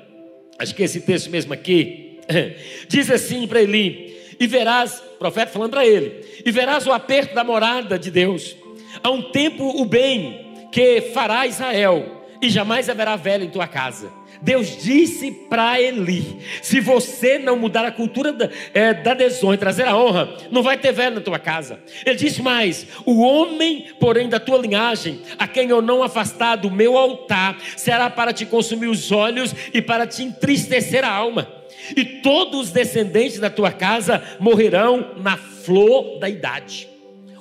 [0.58, 2.18] acho que esse texto mesmo aqui,
[2.88, 7.44] diz assim para Eli: e verás, profeta falando para ele, e verás o aperto da
[7.44, 8.56] morada de Deus.
[9.00, 14.20] Há um tempo o bem que fará Israel, e jamais haverá velho em tua casa
[14.42, 19.58] Deus disse para Eli: se você não mudar a cultura da, é, da desonra e
[19.58, 21.78] trazer a honra, não vai ter velho na tua casa.
[22.04, 26.70] Ele disse mais: o homem, porém, da tua linhagem, a quem eu não afastar do
[26.70, 31.59] meu altar, será para te consumir os olhos e para te entristecer a alma.
[31.96, 36.88] E todos os descendentes da tua casa morrerão na flor da idade.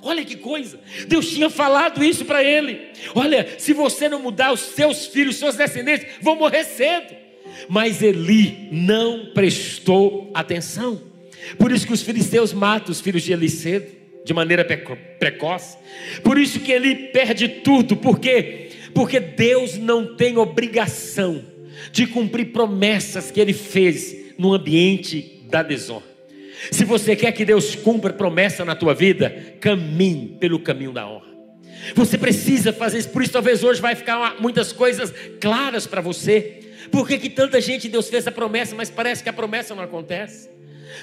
[0.02, 2.80] Olha que coisa, Deus tinha falado isso para ele.
[3.14, 7.16] Olha, se você não mudar, os seus filhos, os seus descendentes vão morrer cedo.
[7.68, 11.02] Mas Eli não prestou atenção.
[11.58, 13.88] Por isso que os filisteus matam os filhos de Eli cedo,
[14.24, 14.64] de maneira
[15.20, 15.78] precoce.
[16.24, 21.44] Por isso que Eli perde tudo, porque porque Deus não tem obrigação
[21.92, 26.08] de cumprir promessas que ele fez no ambiente da desonra.
[26.72, 31.28] Se você quer que Deus cumpra promessa na tua vida, caminhe pelo caminho da honra.
[31.94, 36.60] Você precisa fazer isso, por isso talvez hoje vai ficar muitas coisas claras para você.
[36.90, 39.84] Por que, que tanta gente Deus fez a promessa, mas parece que a promessa não
[39.84, 40.50] acontece?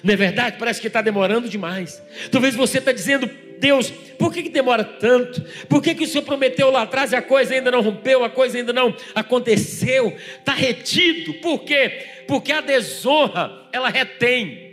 [0.03, 0.57] Não é verdade?
[0.59, 2.03] Parece que está demorando demais.
[2.31, 5.45] Talvez você está dizendo, Deus, por que, que demora tanto?
[5.69, 8.31] Por que, que o Senhor prometeu lá atrás e a coisa ainda não rompeu, a
[8.31, 10.17] coisa ainda não aconteceu?
[10.39, 11.35] Está retido.
[11.35, 12.07] Por quê?
[12.27, 14.67] Porque a desonra, ela retém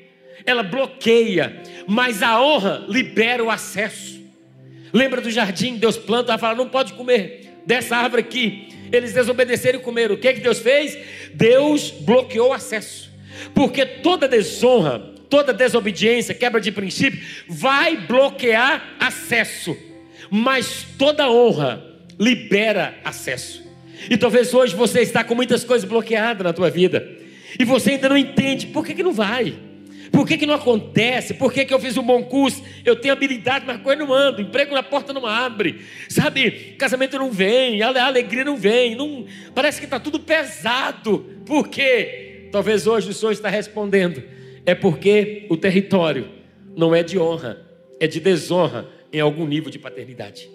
[0.46, 4.22] ela bloqueia, mas a honra libera o acesso.
[4.91, 5.78] Lembra do jardim?
[5.78, 8.69] Deus planta, ela fala: não pode comer dessa árvore aqui.
[8.91, 10.15] Eles desobedeceram e comeram.
[10.15, 10.98] O que, que Deus fez?
[11.34, 13.12] Deus bloqueou o acesso,
[13.54, 19.76] porque toda desonra, toda desobediência, quebra de princípio, vai bloquear acesso,
[20.30, 21.84] mas toda honra
[22.19, 23.63] libera acesso.
[24.12, 27.17] E talvez hoje você está com muitas coisas bloqueadas na tua vida,
[27.60, 29.56] e você ainda não entende por que, que não vai.
[30.12, 31.34] Por que, que não acontece?
[31.34, 32.63] Por que, que eu fiz um bom curso?
[32.86, 34.39] Eu tenho habilidade, mas coisa não anda.
[34.39, 35.82] Emprego na porta não abre.
[36.08, 36.76] Sabe?
[36.78, 37.82] Casamento não vem.
[37.82, 38.96] A alegria não vem.
[38.96, 41.26] Não, parece que está tudo pesado.
[41.48, 42.50] Por quê?
[42.52, 44.22] Talvez hoje o Senhor está respondendo.
[44.65, 46.28] É porque o território
[46.76, 47.62] não é de honra,
[47.99, 50.49] é de desonra em algum nível de paternidade.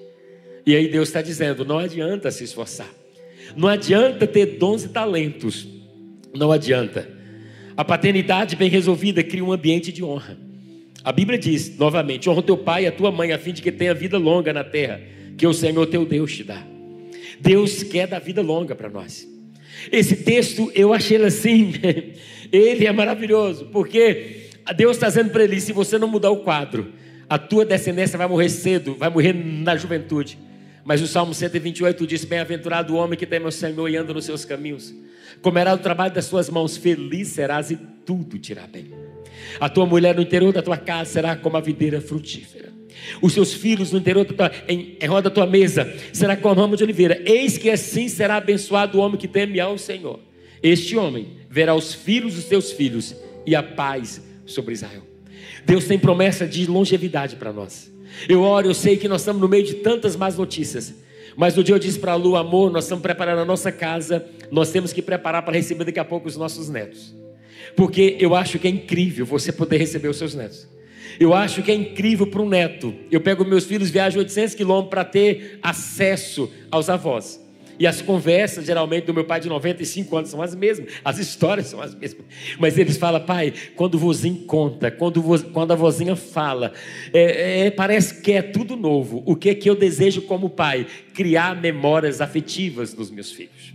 [0.66, 2.88] E aí Deus está dizendo: não adianta se esforçar.
[3.56, 5.66] Não adianta ter dons e talentos.
[6.34, 7.08] Não adianta.
[7.76, 10.36] A paternidade bem resolvida cria um ambiente de honra.
[11.04, 13.72] A Bíblia diz, novamente: honra teu pai e a tua mãe, a fim de que
[13.72, 15.00] tenha vida longa na terra,
[15.36, 16.62] que o Senhor teu Deus te dá.
[17.40, 19.26] Deus quer dar vida longa para nós.
[19.92, 21.72] Esse texto eu achei assim,
[22.52, 26.92] ele é maravilhoso, porque Deus está dizendo para ele: se você não mudar o quadro,
[27.28, 30.38] A tua descendência vai morrer cedo, vai morrer na juventude.
[30.82, 34.24] Mas o Salmo 128 diz: Bem-aventurado o homem que teme o Senhor e anda nos
[34.24, 34.94] seus caminhos.
[35.42, 38.86] Comerá o trabalho das suas mãos, feliz serás e tudo te irá bem.
[39.60, 42.72] A tua mulher no interior da tua casa será como a videira frutífera.
[43.20, 46.58] Os seus filhos no interior da tua, em, em roda da tua mesa será como
[46.58, 47.22] a rama de oliveira.
[47.26, 50.18] Eis que assim será abençoado o homem que teme ao Senhor.
[50.62, 53.14] Este homem verá os filhos dos seus filhos
[53.46, 55.02] e a paz sobre Israel.
[55.64, 57.90] Deus tem promessa de longevidade para nós.
[58.28, 60.94] Eu oro, eu sei que nós estamos no meio de tantas más notícias.
[61.36, 64.26] Mas no dia eu disse para a Lu, amor, nós estamos preparando a nossa casa,
[64.50, 67.14] nós temos que preparar para receber daqui a pouco os nossos netos.
[67.76, 70.66] Porque eu acho que é incrível você poder receber os seus netos.
[71.20, 72.94] Eu acho que é incrível para um neto.
[73.10, 77.40] Eu pego meus filhos, viajo 800 quilômetros para ter acesso aos avós.
[77.78, 81.68] E as conversas, geralmente, do meu pai de 95 anos são as mesmas, as histórias
[81.68, 82.26] são as mesmas.
[82.58, 86.72] Mas eles falam, pai, quando o vozinho conta, quando, vo, quando a vozinha fala,
[87.12, 89.22] é, é, parece que é tudo novo.
[89.24, 90.86] O que é que eu desejo como pai?
[91.14, 93.74] Criar memórias afetivas nos meus filhos.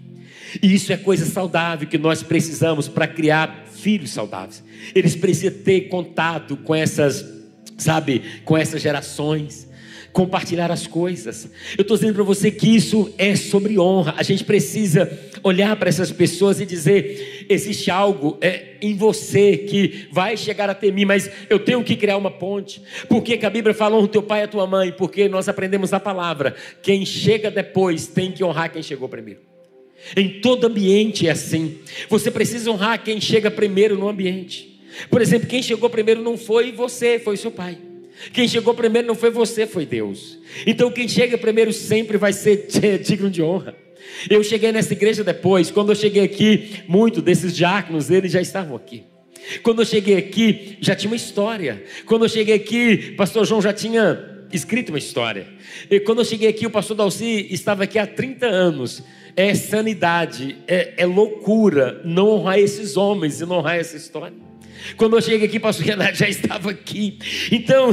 [0.62, 4.64] E isso é coisa saudável que nós precisamos para criar filhos saudáveis.
[4.94, 7.26] Eles precisam ter contato com essas,
[7.78, 9.72] sabe, com essas gerações
[10.14, 11.50] compartilhar as coisas.
[11.76, 14.14] Eu estou dizendo para você que isso é sobre honra.
[14.16, 15.12] A gente precisa
[15.44, 20.92] olhar para essas pessoas e dizer: existe algo é, em você que vai chegar até
[20.92, 22.82] mim, mas eu tenho que criar uma ponte.
[23.10, 24.92] Por que a Bíblia fala honra teu pai e a tua mãe?
[24.92, 29.42] Porque nós aprendemos a palavra: quem chega depois tem que honrar quem chegou primeiro.
[30.16, 31.80] Em todo ambiente é assim.
[32.08, 34.82] Você precisa honrar quem chega primeiro no ambiente.
[35.10, 37.78] Por exemplo, quem chegou primeiro não foi você, foi seu pai.
[38.32, 40.38] Quem chegou primeiro não foi você, foi Deus.
[40.66, 42.68] Então quem chega primeiro sempre vai ser
[43.04, 43.76] digno de honra.
[44.30, 48.76] Eu cheguei nessa igreja depois, quando eu cheguei aqui, muitos desses diáconos, eles já estavam
[48.76, 49.04] aqui.
[49.62, 51.84] Quando eu cheguei aqui, já tinha uma história.
[52.06, 55.48] Quando eu cheguei aqui, pastor João já tinha escrito uma história.
[55.90, 59.04] E quando eu cheguei aqui, o pastor Dalci estava aqui há 30 anos.
[59.36, 64.38] É sanidade, é, é loucura não honrar esses homens e não honrar essa história.
[64.98, 67.18] Quando eu cheguei aqui, pastor Renato já estava aqui.
[67.52, 67.92] Então,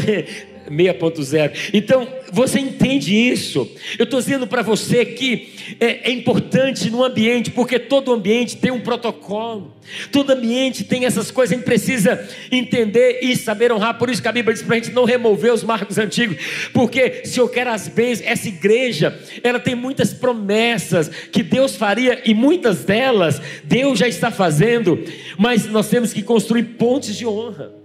[0.71, 1.71] 6.0.
[1.75, 3.69] Então, você entende isso?
[3.99, 8.71] Eu estou dizendo para você que é, é, importante no ambiente, porque todo ambiente tem
[8.71, 9.75] um protocolo,
[10.13, 13.99] todo ambiente tem essas coisas, a gente precisa entender e saber honrar.
[13.99, 16.37] Por isso que a Bíblia diz para a gente não remover os marcos antigos,
[16.73, 22.23] porque se eu quero as bênçãos, essa igreja, ela tem muitas promessas que Deus faria
[22.25, 25.03] e muitas delas Deus já está fazendo,
[25.37, 27.80] mas nós temos que construir pontes de honra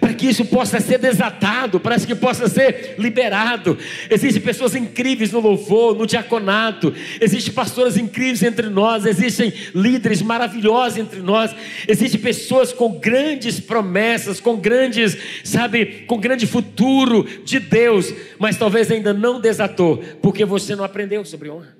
[0.00, 3.78] para que isso possa ser desatado, para que possa ser liberado.
[4.10, 10.98] Existem pessoas incríveis no louvor, no diaconato, existem pastoras incríveis entre nós, existem líderes maravilhosos
[10.98, 11.54] entre nós,
[11.86, 18.90] existem pessoas com grandes promessas, com grandes, sabe, com grande futuro de Deus, mas talvez
[18.90, 21.77] ainda não desatou, porque você não aprendeu sobre honra.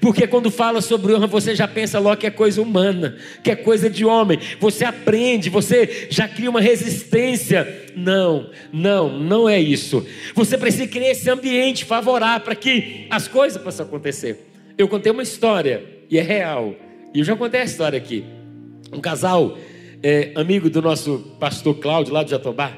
[0.00, 3.56] Porque quando fala sobre honra, você já pensa logo que é coisa humana, que é
[3.56, 4.38] coisa de homem.
[4.60, 7.90] Você aprende, você já cria uma resistência.
[7.94, 10.06] Não, não, não é isso.
[10.34, 14.48] Você precisa criar esse ambiente favorável para que as coisas possam acontecer.
[14.76, 16.74] Eu contei uma história, e é real,
[17.14, 18.24] e eu já contei a história aqui.
[18.92, 19.56] Um casal,
[20.02, 22.72] é, amigo do nosso pastor Cláudio, lá de Jatobá,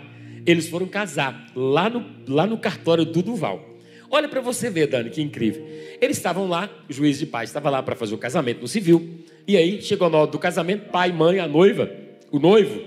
[0.44, 3.75] eles foram casar lá no, lá no cartório do Duval.
[4.10, 5.66] Olha para você ver, Dani, que incrível.
[6.00, 9.24] Eles estavam lá, o juiz de paz estava lá para fazer o casamento no civil.
[9.46, 11.90] E aí chegou na hora do casamento, pai, mãe, a noiva,
[12.30, 12.80] o noivo,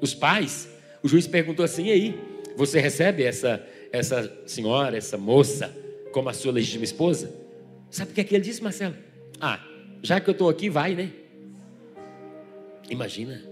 [0.00, 0.68] os pais.
[1.02, 2.20] O juiz perguntou assim: e aí,
[2.56, 5.74] você recebe essa, essa senhora, essa moça,
[6.12, 7.32] como a sua legítima esposa?
[7.90, 8.94] Sabe o que é que ele disse, Marcelo?
[9.40, 9.60] Ah,
[10.02, 11.10] já que eu estou aqui, vai, né?
[12.90, 13.42] Imagina.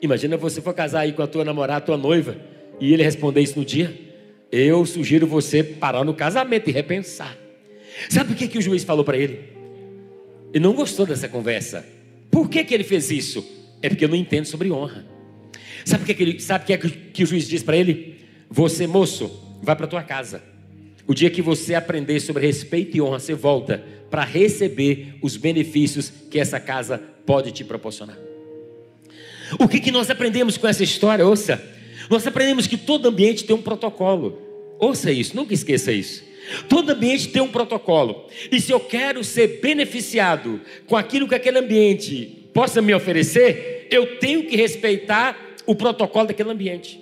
[0.00, 2.36] Imagina você for casar aí com a tua namorada, a tua noiva,
[2.80, 4.05] e ele responder isso no dia.
[4.50, 7.36] Eu sugiro você parar no casamento e repensar.
[8.08, 9.40] Sabe o que, que o juiz falou para ele?
[10.52, 11.84] Ele não gostou dessa conversa.
[12.30, 13.44] Por que, que ele fez isso?
[13.82, 15.04] É porque eu não entendo sobre honra.
[15.84, 18.16] Sabe o que, que, ele, sabe que, é que, o juiz diz para ele?
[18.50, 20.42] Você, moço, vai para tua casa.
[21.06, 26.12] O dia que você aprender sobre respeito e honra, você volta para receber os benefícios
[26.30, 28.18] que essa casa pode te proporcionar.
[29.58, 31.26] O que, que nós aprendemos com essa história?
[31.26, 31.62] Ouça,
[32.10, 34.42] nós aprendemos que todo ambiente tem um protocolo.
[34.78, 36.24] Ouça isso, nunca esqueça isso.
[36.68, 38.26] Todo ambiente tem um protocolo.
[38.50, 44.18] E se eu quero ser beneficiado com aquilo que aquele ambiente possa me oferecer, eu
[44.18, 45.36] tenho que respeitar
[45.66, 47.00] o protocolo daquele ambiente.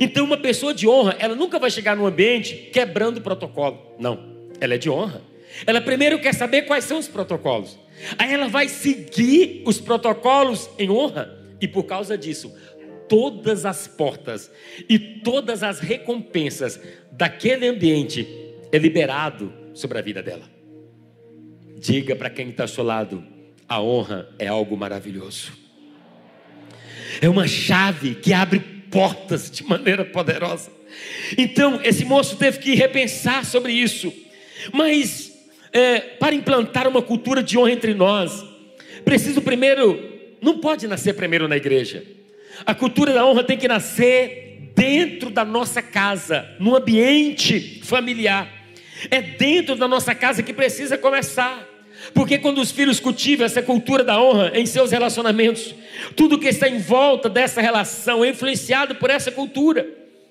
[0.00, 3.78] Então, uma pessoa de honra, ela nunca vai chegar num ambiente quebrando o protocolo.
[3.98, 5.22] Não, ela é de honra.
[5.66, 7.78] Ela primeiro quer saber quais são os protocolos.
[8.18, 11.34] Aí ela vai seguir os protocolos em honra.
[11.60, 12.52] E por causa disso,
[13.08, 14.50] todas as portas
[14.88, 16.80] e todas as recompensas
[17.12, 18.26] daquele ambiente
[18.72, 20.44] é liberado sobre a vida dela.
[21.78, 23.22] Diga para quem está ao seu lado:
[23.68, 25.52] a honra é algo maravilhoso.
[27.20, 28.58] É uma chave que abre
[28.90, 30.70] portas de maneira poderosa.
[31.36, 34.12] Então, esse moço teve que repensar sobre isso.
[34.72, 35.32] Mas,
[35.72, 38.44] é, para implantar uma cultura de honra entre nós,
[39.04, 40.02] preciso primeiro,
[40.40, 42.02] não pode nascer primeiro na igreja.
[42.64, 48.50] A cultura da honra tem que nascer dentro da nossa casa, no ambiente familiar.
[49.10, 51.66] É dentro da nossa casa que precisa começar.
[52.14, 55.74] Porque quando os filhos cultivam essa cultura da honra em seus relacionamentos,
[56.14, 59.86] tudo que está em volta dessa relação é influenciado por essa cultura.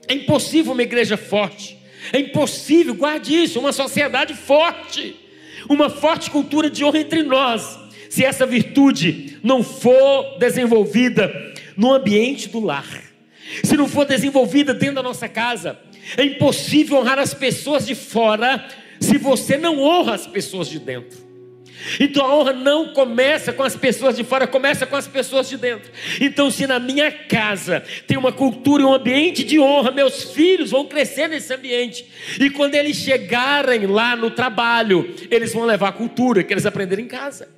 [0.07, 1.77] É impossível uma igreja forte.
[2.13, 5.15] É impossível, guarde isso, uma sociedade forte.
[5.67, 7.79] Uma forte cultura de honra entre nós.
[8.09, 12.87] Se essa virtude não for desenvolvida no ambiente do lar,
[13.63, 15.79] se não for desenvolvida dentro da nossa casa,
[16.17, 18.65] é impossível honrar as pessoas de fora
[18.99, 21.25] se você não honra as pessoas de dentro.
[21.99, 25.57] Então a honra não começa com as pessoas de fora, começa com as pessoas de
[25.57, 25.91] dentro.
[26.19, 30.71] Então, se na minha casa tem uma cultura e um ambiente de honra, meus filhos
[30.71, 32.05] vão crescer nesse ambiente.
[32.39, 37.03] E quando eles chegarem lá no trabalho, eles vão levar a cultura que eles aprenderam
[37.03, 37.49] em casa.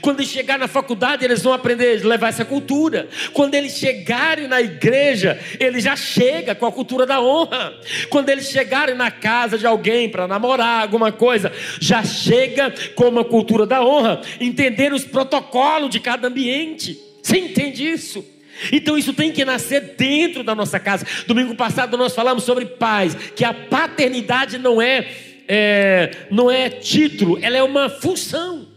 [0.00, 3.08] Quando eles chegarem na faculdade, eles vão aprender a levar essa cultura.
[3.32, 7.74] Quando eles chegarem na igreja, ele já chega com a cultura da honra.
[8.08, 13.24] Quando eles chegarem na casa de alguém para namorar alguma coisa, já chega com uma
[13.24, 16.98] cultura da honra, entender os protocolos de cada ambiente.
[17.22, 18.24] Você entende isso?
[18.72, 21.06] Então isso tem que nascer dentro da nossa casa.
[21.26, 25.08] Domingo passado nós falamos sobre pais, que a paternidade não é,
[25.48, 28.69] é não é título, ela é uma função.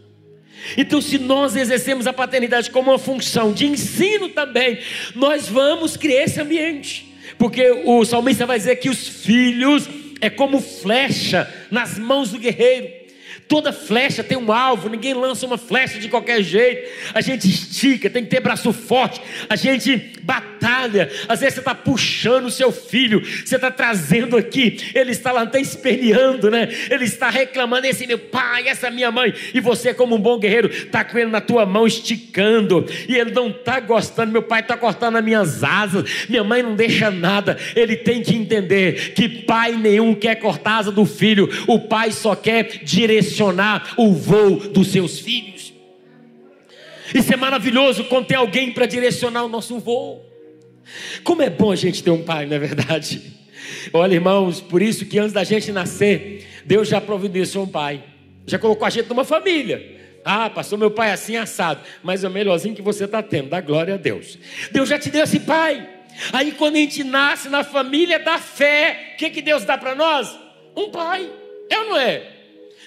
[0.76, 4.78] Então, se nós exercemos a paternidade como uma função de ensino também,
[5.14, 7.12] nós vamos criar esse ambiente.
[7.38, 9.88] Porque o salmista vai dizer que os filhos
[10.20, 13.04] é como flecha nas mãos do guerreiro.
[13.46, 16.90] Toda flecha tem um alvo, ninguém lança uma flecha de qualquer jeito.
[17.12, 20.12] A gente estica, tem que ter braço forte, a gente
[20.64, 21.10] batalha.
[21.28, 25.44] Às vezes você está puxando o seu filho, você está trazendo aqui, ele está lá,
[25.44, 26.68] está esperneando, né?
[26.90, 30.70] Ele está reclamando, esse meu pai, essa minha mãe, e você, como um bom guerreiro,
[30.70, 34.32] está com ele na tua mão, esticando, e ele não está gostando.
[34.32, 37.58] Meu pai está cortando as minhas asas, minha mãe não deixa nada.
[37.76, 42.10] Ele tem que entender que pai nenhum quer cortar a asa do filho, o pai
[42.10, 45.72] só quer direcionar direcionar o voo dos seus filhos.
[47.14, 50.33] Isso é maravilhoso quando tem alguém para direcionar o nosso voo.
[51.22, 53.22] Como é bom a gente ter um pai, não é verdade?
[53.92, 58.02] Olha, irmãos, por isso que antes da gente nascer, Deus já providenciou um pai,
[58.46, 59.92] já colocou a gente numa família.
[60.24, 63.60] Ah, passou meu pai assim assado, mas é o melhorzinho que você está tendo, dá
[63.60, 64.38] glória a Deus.
[64.72, 65.86] Deus já te deu esse pai.
[66.32, 69.94] Aí quando a gente nasce na família da fé, o que, que Deus dá para
[69.94, 70.38] nós?
[70.76, 71.30] Um pai.
[71.68, 72.30] É ou não é?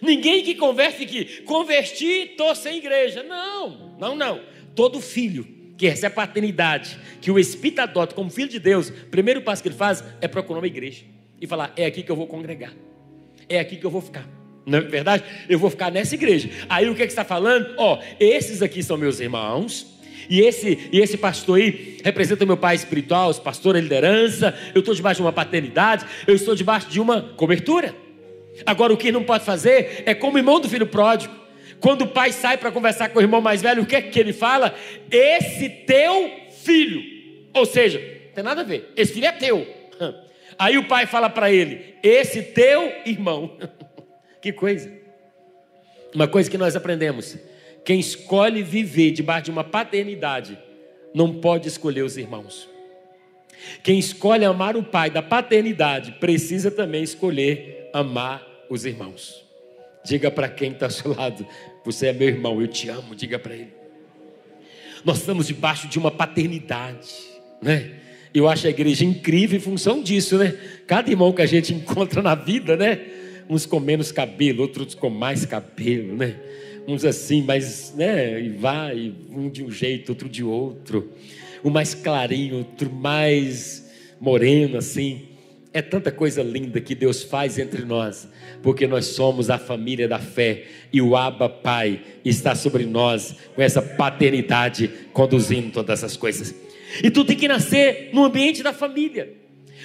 [0.02, 3.24] Ninguém que converte que converti, estou sem igreja.
[3.24, 4.42] Não, não, não.
[4.76, 9.42] Todo filho que recebe paternidade, que o Espírito adota como filho de Deus, o primeiro
[9.42, 11.04] passo que ele faz é procurar uma igreja
[11.40, 12.74] e falar: é aqui que eu vou congregar,
[13.48, 14.28] é aqui que eu vou ficar.
[14.66, 15.24] Não é verdade?
[15.48, 16.50] Eu vou ficar nessa igreja.
[16.68, 17.74] Aí o que, é que está falando?
[17.78, 19.96] Ó, esses aqui são meus irmãos.
[20.30, 24.54] E esse, e esse pastor aí representa meu pai espiritual, os pastores, a liderança.
[24.76, 27.96] Eu estou debaixo de uma paternidade, eu estou debaixo de uma cobertura.
[28.66, 31.34] Agora, o que não pode fazer é como o irmão do filho pródigo.
[31.80, 34.20] Quando o pai sai para conversar com o irmão mais velho, o que é que
[34.20, 34.74] ele fala?
[35.12, 37.02] Esse teu filho.
[37.54, 38.92] Ou seja, não tem nada a ver.
[38.96, 39.68] Esse filho é teu.
[40.58, 43.58] Aí o pai fala para ele: Esse teu irmão.
[44.42, 44.92] que coisa.
[46.14, 47.38] Uma coisa que nós aprendemos:
[47.86, 50.58] quem escolhe viver debaixo de uma paternidade,
[51.14, 52.68] não pode escolher os irmãos.
[53.84, 59.47] Quem escolhe amar o pai da paternidade, precisa também escolher amar os irmãos.
[60.08, 61.46] Diga para quem está ao seu lado:
[61.84, 63.14] Você é meu irmão, eu te amo.
[63.14, 63.74] Diga para ele.
[65.04, 67.14] Nós estamos debaixo de uma paternidade,
[67.62, 67.92] né?
[68.34, 70.58] Eu acho a igreja incrível em função disso, né?
[70.86, 73.00] Cada irmão que a gente encontra na vida, né?
[73.50, 76.36] Uns com menos cabelo, outros com mais cabelo, né?
[76.88, 78.42] Uns assim, mas, né?
[78.42, 81.12] E vai, um de um jeito, outro de outro.
[81.64, 83.90] Um mais clarinho, outro mais
[84.22, 85.37] moreno, assim.
[85.74, 88.28] É tanta coisa linda que Deus faz entre nós,
[88.64, 93.62] porque nós somos a família da fé e o Abba Pai está sobre nós com
[93.62, 96.56] essa paternidade conduzindo todas essas coisas.
[97.04, 99.34] E tudo tem que nascer no ambiente da família.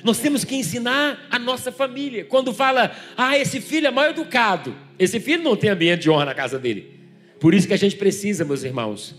[0.03, 2.25] Nós temos que ensinar a nossa família.
[2.25, 6.25] Quando fala, ah, esse filho é mal educado, esse filho não tem ambiente de honra
[6.25, 7.01] na casa dele.
[7.39, 9.15] Por isso que a gente precisa, meus irmãos,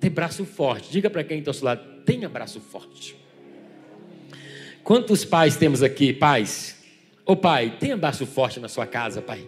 [0.00, 0.90] ter braço forte.
[0.90, 3.16] Diga para quem está ao seu lado, tenha braço forte.
[4.86, 6.80] Quantos pais temos aqui, pais?
[7.24, 9.44] Ô pai, tenha braço forte na sua casa, pai.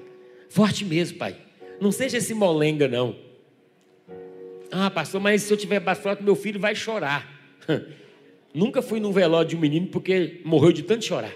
[0.48, 1.36] Forte mesmo, pai.
[1.80, 3.14] Não seja esse molenga, não.
[4.68, 7.24] Ah, pastor, mas se eu tiver braço forte, meu filho vai chorar.
[8.52, 11.32] Nunca fui num velório de um menino porque morreu de tanto chorar.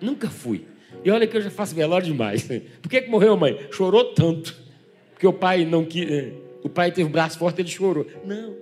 [0.00, 0.66] Nunca fui.
[1.04, 2.48] E olha que eu já faço velório demais.
[2.82, 3.68] Por que, que morreu, mãe?
[3.70, 4.56] Chorou tanto.
[5.12, 6.10] Porque o pai não quis.
[6.10, 6.32] Eh,
[6.64, 8.08] o pai teve um braço forte, ele chorou.
[8.24, 8.56] Não.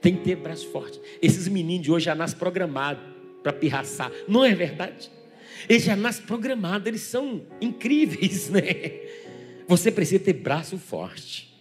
[0.00, 1.00] Tem que ter braço forte.
[1.20, 3.02] Esses meninos de hoje já nascem programados
[3.42, 4.10] para pirraçar.
[4.28, 5.10] Não é verdade?
[5.68, 8.62] Eles já nascem programados, eles são incríveis, né?
[9.66, 11.52] Você precisa ter braço forte.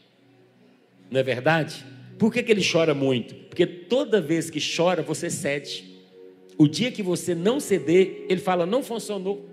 [1.10, 1.86] Não é verdade?
[2.18, 3.36] Por que, que ele chora muito?
[3.36, 5.96] Porque toda vez que chora, você cede.
[6.58, 9.50] O dia que você não ceder, ele fala, não funcionou.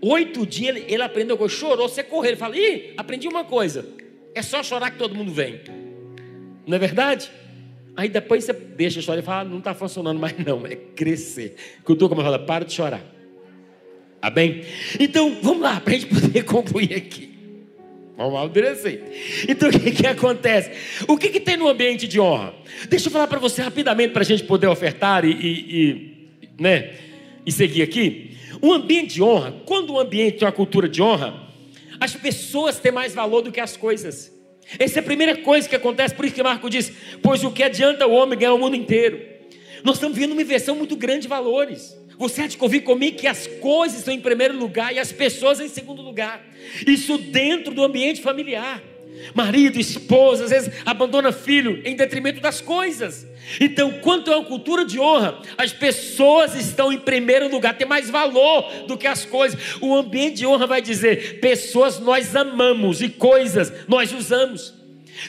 [0.00, 2.30] Oito dias ele, ele aprendeu, chorou, você correu.
[2.30, 3.86] Ele fala, ih, aprendi uma coisa.
[4.34, 5.60] É só chorar que todo mundo vem.
[6.68, 7.30] Não é verdade?
[7.96, 11.56] Aí depois você deixa chorar e fala, ah, não está funcionando mais não, é crescer.
[11.80, 13.02] Estou como fala, para de chorar.
[14.20, 14.64] Amém?
[15.00, 17.36] Então, vamos lá, para a gente poder concluir aqui.
[18.16, 19.02] Vamos amadurecer.
[19.48, 20.70] Então, o que, que acontece?
[21.08, 22.54] O que, que tem no ambiente de honra?
[22.88, 26.94] Deixa eu falar para você rapidamente para a gente poder ofertar e, e, e, né,
[27.46, 28.36] e seguir aqui.
[28.62, 31.48] Um ambiente de honra, quando o ambiente tem uma cultura de honra,
[31.98, 34.37] as pessoas têm mais valor do que as coisas.
[34.78, 36.92] Essa é a primeira coisa que acontece, por isso que Marco diz:
[37.22, 39.20] Pois o que adianta o homem ganhar o mundo inteiro?
[39.84, 41.96] Nós estamos vendo uma inversão muito grande de valores.
[42.18, 45.60] Você há de convir comigo que as coisas estão em primeiro lugar e as pessoas
[45.60, 46.44] em segundo lugar.
[46.84, 48.82] Isso dentro do ambiente familiar.
[49.34, 53.26] Marido, esposa, às vezes abandona filho em detrimento das coisas.
[53.60, 58.10] Então, quanto é uma cultura de honra, as pessoas estão em primeiro lugar, tem mais
[58.10, 59.58] valor do que as coisas.
[59.80, 64.74] O ambiente de honra vai dizer: pessoas nós amamos e coisas nós usamos.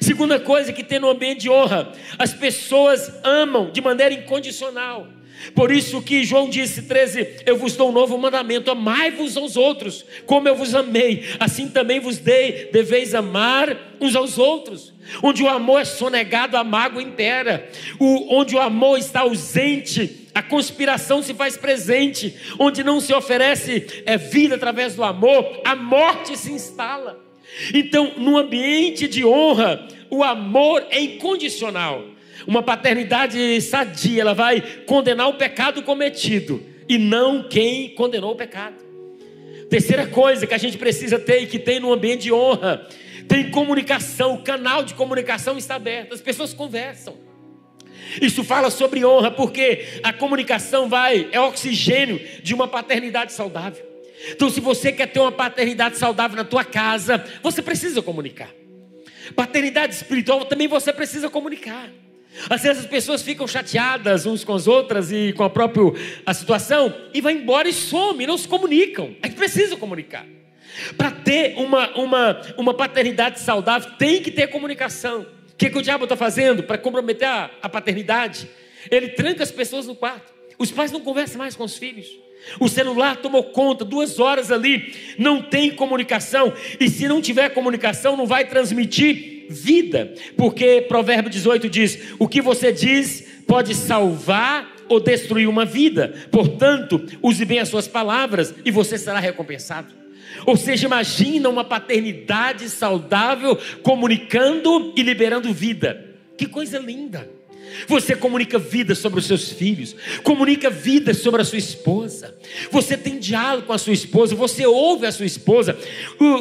[0.01, 5.07] Segunda coisa que tem no ambiente de honra, as pessoas amam de maneira incondicional.
[5.55, 10.05] Por isso que João disse 13: Eu vos dou um novo mandamento, amai-vos aos outros,
[10.25, 14.93] como eu vos amei, assim também vos dei, deveis amar uns aos outros.
[15.23, 17.67] Onde o amor é sonegado, a mágoa impera.
[17.99, 22.35] O, onde o amor está ausente, a conspiração se faz presente.
[22.59, 27.19] Onde não se oferece é, vida através do amor, a morte se instala.
[27.73, 32.03] Então, no ambiente de honra, o amor é incondicional.
[32.47, 38.75] Uma paternidade sadia, ela vai condenar o pecado cometido e não quem condenou o pecado.
[39.69, 42.87] Terceira coisa que a gente precisa ter e que tem no ambiente de honra,
[43.27, 47.15] tem comunicação, o canal de comunicação está aberto, as pessoas conversam.
[48.19, 53.85] Isso fala sobre honra, porque a comunicação vai, é oxigênio de uma paternidade saudável.
[54.31, 58.49] Então, se você quer ter uma paternidade saudável na tua casa, você precisa comunicar.
[59.35, 61.89] Paternidade espiritual também você precisa comunicar.
[62.49, 65.83] Às vezes as pessoas ficam chateadas uns com as outras e com a própria
[66.25, 69.15] a situação e vai embora e some, não se comunicam.
[69.21, 70.25] A gente precisa comunicar.
[70.95, 75.25] Para ter uma, uma, uma paternidade saudável, tem que ter comunicação.
[75.51, 78.47] O que, que o diabo está fazendo para comprometer a, a paternidade?
[78.89, 80.31] Ele tranca as pessoas no quarto.
[80.57, 82.07] Os pais não conversam mais com os filhos.
[82.59, 86.53] O celular tomou conta, duas horas ali, não tem comunicação.
[86.79, 92.41] E se não tiver comunicação, não vai transmitir vida, porque Provérbio 18 diz: o que
[92.41, 98.71] você diz pode salvar ou destruir uma vida, portanto, use bem as suas palavras e
[98.71, 99.93] você será recompensado.
[100.45, 106.15] Ou seja, imagina uma paternidade saudável comunicando e liberando vida.
[106.37, 107.38] Que coisa linda!
[107.87, 112.35] Você comunica vida sobre os seus filhos, comunica vida sobre a sua esposa.
[112.71, 115.77] Você tem diálogo com a sua esposa, você ouve a sua esposa,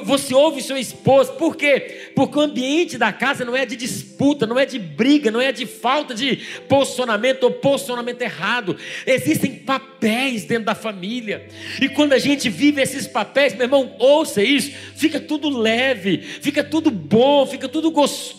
[0.05, 1.33] você ouve sua esposa.
[1.33, 2.11] Por quê?
[2.15, 5.53] Porque o ambiente da casa não é de disputa, não é de briga, não é
[5.53, 6.37] de falta de
[6.69, 8.77] posicionamento ou posicionamento errado.
[9.07, 11.47] Existem papéis dentro da família.
[11.81, 16.63] E quando a gente vive esses papéis, meu irmão, ouça isso, fica tudo leve, fica
[16.65, 18.38] tudo bom, fica tudo gostoso,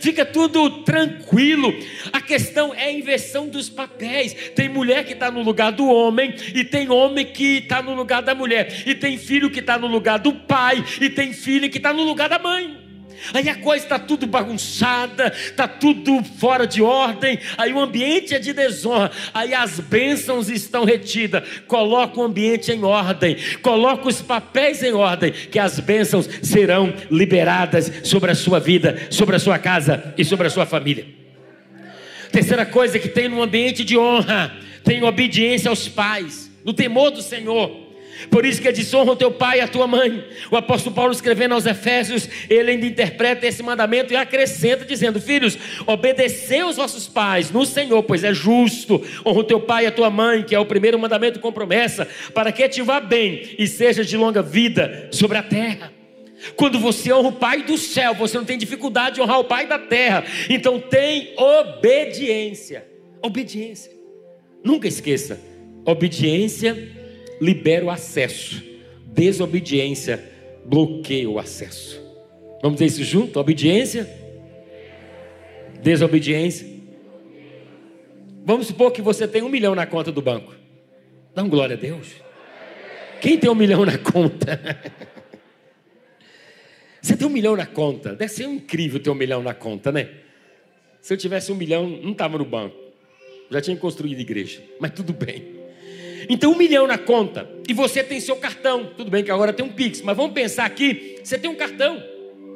[0.00, 1.74] fica tudo tranquilo.
[2.12, 4.34] A questão é a inversão dos papéis.
[4.54, 8.22] Tem mulher que está no lugar do homem, e tem homem que está no lugar
[8.22, 11.78] da mulher, e tem filho que está no lugar do pai, e tem filho que
[11.78, 12.79] está no lugar da mãe.
[13.34, 18.38] Aí a coisa está tudo bagunçada, está tudo fora de ordem, aí o ambiente é
[18.38, 21.42] de desonra, aí as bênçãos estão retidas.
[21.66, 27.92] Coloca o ambiente em ordem, coloca os papéis em ordem, que as bênçãos serão liberadas
[28.04, 31.06] sobre a sua vida, sobre a sua casa e sobre a sua família.
[32.32, 34.54] Terceira coisa que tem no ambiente de honra,
[34.84, 37.89] tem obediência aos pais, no temor do Senhor.
[38.28, 40.24] Por isso que é desonra o teu pai e a tua mãe.
[40.50, 45.56] O apóstolo Paulo escrevendo aos Efésios, ele ainda interpreta esse mandamento e acrescenta, dizendo: Filhos,
[45.86, 49.02] obedecei os vossos pais no Senhor, pois é justo.
[49.24, 52.06] Honra o teu pai e a tua mãe, que é o primeiro mandamento com promessa,
[52.34, 55.92] para que te vá bem e seja de longa vida sobre a terra.
[56.56, 59.66] Quando você honra o Pai do céu, você não tem dificuldade de honrar o Pai
[59.66, 60.24] da terra.
[60.48, 62.86] Então tem obediência.
[63.22, 63.92] Obediência.
[64.64, 65.38] Nunca esqueça.
[65.84, 66.99] Obediência
[67.40, 68.62] libera o acesso.
[69.06, 70.22] Desobediência
[70.64, 72.00] bloqueia o acesso.
[72.62, 73.40] Vamos dizer isso junto?
[73.40, 74.08] Obediência,
[75.82, 76.68] desobediência.
[78.44, 80.54] Vamos supor que você tem um milhão na conta do banco.
[81.34, 82.08] Dá um glória a Deus.
[83.20, 84.58] Quem tem um milhão na conta?
[87.02, 88.14] Você tem um milhão na conta.
[88.14, 90.10] Deve ser incrível ter um milhão na conta, né?
[91.00, 92.76] Se eu tivesse um milhão, não estava no banco.
[93.50, 94.62] Já tinha construído igreja.
[94.78, 95.59] Mas tudo bem.
[96.32, 97.50] Então, um milhão na conta.
[97.68, 98.92] E você tem seu cartão.
[98.96, 102.00] Tudo bem que agora tem um Pix, mas vamos pensar aqui: você tem um cartão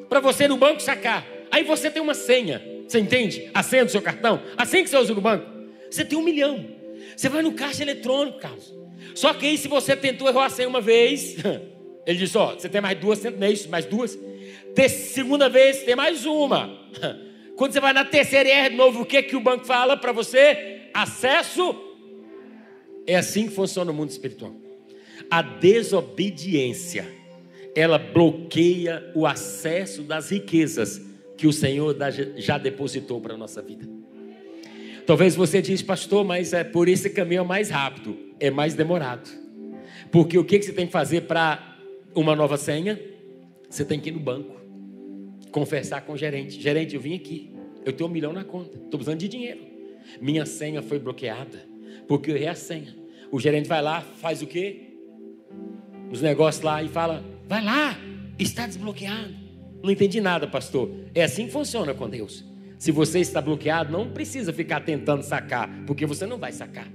[0.08, 1.26] para você no banco sacar.
[1.50, 2.62] Aí você tem uma senha.
[2.86, 3.50] Você entende?
[3.52, 4.40] A senha do seu cartão.
[4.56, 5.50] A senha que você usa no banco.
[5.90, 6.64] Você tem um milhão.
[7.16, 8.72] Você vai no caixa eletrônico, Carlos.
[9.12, 11.34] Só que aí, se você tentou errar a senha uma vez,
[12.06, 13.68] ele disse: Ó, você tem mais duas, não é isso?
[13.68, 14.16] Mais duas.
[14.72, 16.78] Ter segunda vez, tem mais uma.
[17.56, 19.96] Quando você vai na terceira e erra de novo, o que, que o banco fala
[19.96, 20.90] para você?
[20.94, 21.93] Acesso
[23.06, 24.54] é assim que funciona o mundo espiritual.
[25.30, 27.06] A desobediência,
[27.74, 31.00] ela bloqueia o acesso das riquezas
[31.36, 31.96] que o Senhor
[32.36, 33.88] já depositou para a nossa vida.
[35.06, 39.28] Talvez você diz, pastor, mas é por esse caminho é mais rápido, é mais demorado.
[40.10, 41.76] Porque o que você tem que fazer para
[42.14, 42.98] uma nova senha?
[43.68, 44.60] Você tem que ir no banco,
[45.50, 46.60] conversar com o gerente.
[46.60, 49.60] Gerente, eu vim aqui, eu tenho um milhão na conta, estou precisando de dinheiro.
[50.20, 51.73] Minha senha foi bloqueada
[52.06, 52.94] porque eu errei a senha.
[53.30, 54.94] O gerente vai lá, faz o quê?
[56.10, 57.98] Os negócios lá e fala: vai lá,
[58.38, 59.34] está desbloqueado.
[59.82, 60.90] Não entendi nada, pastor.
[61.14, 62.44] É assim que funciona com Deus.
[62.78, 66.88] Se você está bloqueado, não precisa ficar tentando sacar, porque você não vai sacar.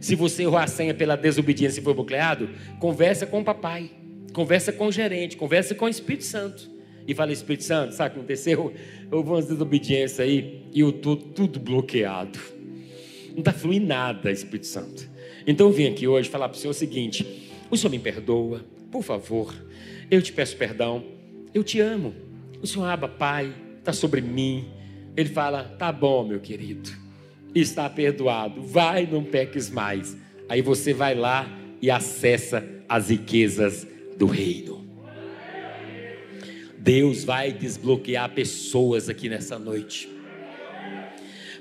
[0.00, 2.48] Se você errou a senha pela desobediência e foi bloqueado,
[2.80, 3.90] conversa com o papai,
[4.32, 6.70] conversa com o gerente, conversa com o Espírito Santo.
[7.06, 8.72] E fala, Espírito Santo, sabe o que aconteceu?
[9.10, 12.38] Houve uma desobediência aí e eu estou tudo bloqueado.
[13.32, 15.08] Não está fluindo nada, Espírito Santo.
[15.46, 18.64] Então eu vim aqui hoje falar para o Senhor o seguinte: o Senhor me perdoa,
[18.90, 19.54] por favor,
[20.10, 21.04] eu te peço perdão,
[21.52, 22.14] eu te amo.
[22.62, 24.68] O Senhor aba, Pai, está sobre mim.
[25.16, 26.90] Ele fala: tá bom, meu querido,
[27.54, 30.16] está perdoado, vai, não peques mais.
[30.48, 31.48] Aí você vai lá
[31.80, 34.82] e acessa as riquezas do reino.
[36.78, 40.08] Deus vai desbloquear pessoas aqui nessa noite.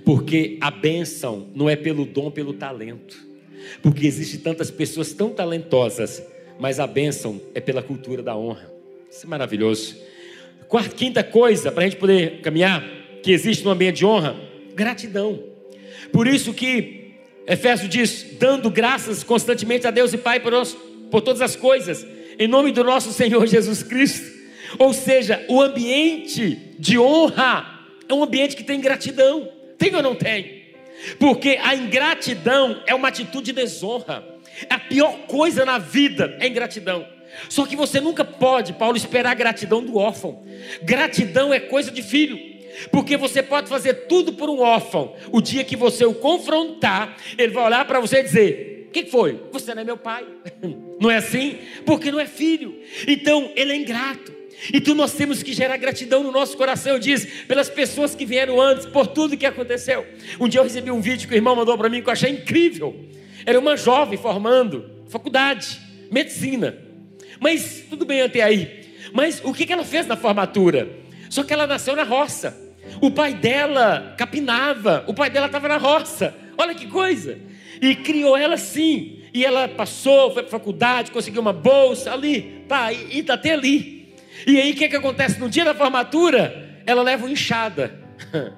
[0.06, 3.18] Porque a bênção não é pelo dom, pelo talento.
[3.82, 6.24] Porque existem tantas pessoas tão talentosas,
[6.60, 8.72] mas a bênção é pela cultura da honra.
[9.10, 9.96] Isso é maravilhoso.
[10.68, 12.84] Quarta, quinta coisa, para a gente poder caminhar,
[13.22, 14.36] que existe no ambiente de honra,
[14.74, 15.44] gratidão.
[16.12, 17.12] Por isso que
[17.48, 20.78] Efésio diz, dando graças constantemente a Deus e Pai por, nós,
[21.10, 22.06] por todas as coisas,
[22.40, 24.40] em nome do nosso Senhor Jesus Cristo.
[24.80, 29.50] Ou seja, o ambiente de honra é um ambiente que tem gratidão.
[29.82, 30.62] Tem ou não tem?
[31.18, 34.24] Porque a ingratidão é uma atitude de desonra.
[34.70, 37.04] A pior coisa na vida é ingratidão.
[37.50, 40.44] Só que você nunca pode, Paulo, esperar gratidão do órfão.
[40.84, 42.40] Gratidão é coisa de filho.
[42.92, 45.16] Porque você pode fazer tudo por um órfão.
[45.32, 49.08] O dia que você o confrontar, ele vai olhar para você e dizer: O que
[49.08, 49.42] foi?
[49.52, 50.28] Você não é meu pai.
[51.02, 51.58] Não é assim?
[51.84, 52.80] Porque não é filho.
[53.08, 54.41] Então, ele é ingrato.
[54.74, 58.86] Então nós temos que gerar gratidão no nosso coração, diz, pelas pessoas que vieram antes,
[58.86, 60.06] por tudo que aconteceu.
[60.40, 62.32] Um dia eu recebi um vídeo que o irmão mandou para mim que eu achei
[62.32, 62.96] incrível.
[63.46, 65.80] Era uma jovem formando, faculdade,
[66.12, 66.78] medicina.
[67.40, 68.86] Mas tudo bem até aí.
[69.14, 70.90] Mas o que ela fez na formatura?
[71.30, 72.56] Só que ela nasceu na roça.
[73.02, 76.36] O pai dela capinava, o pai dela estava na roça.
[76.58, 77.40] Olha que coisa!
[77.82, 79.22] E criou ela assim.
[79.34, 84.01] E ela passou, foi para faculdade, conseguiu uma bolsa ali, tá, e está até ali.
[84.46, 85.40] E aí o que, que acontece?
[85.40, 87.94] No dia da formatura, ela leva uma enxada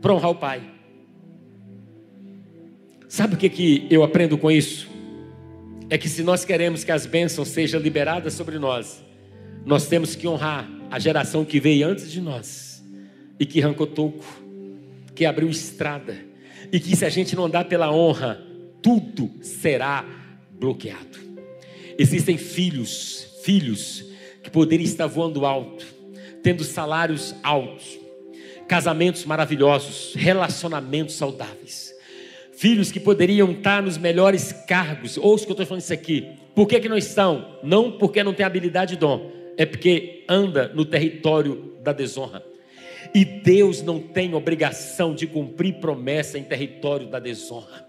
[0.00, 0.62] para honrar o pai.
[3.08, 4.88] Sabe o que, que eu aprendo com isso?
[5.88, 9.04] É que se nós queremos que as bênçãos sejam liberadas sobre nós,
[9.64, 12.84] nós temos que honrar a geração que veio antes de nós
[13.38, 14.24] e que arrancou toco,
[15.14, 16.16] que abriu estrada,
[16.70, 18.40] e que se a gente não andar pela honra,
[18.82, 20.04] tudo será
[20.52, 21.18] bloqueado.
[21.98, 24.09] Existem filhos, filhos
[24.50, 25.86] que poderiam estar voando alto,
[26.42, 27.98] tendo salários altos,
[28.66, 31.94] casamentos maravilhosos, relacionamentos saudáveis,
[32.52, 35.16] filhos que poderiam estar nos melhores cargos.
[35.16, 37.58] Ouça que eu estou falando isso aqui: Por que, que não estão?
[37.62, 42.44] Não porque não tem habilidade e dom, é porque anda no território da desonra.
[43.14, 47.88] E Deus não tem obrigação de cumprir promessa em território da desonra.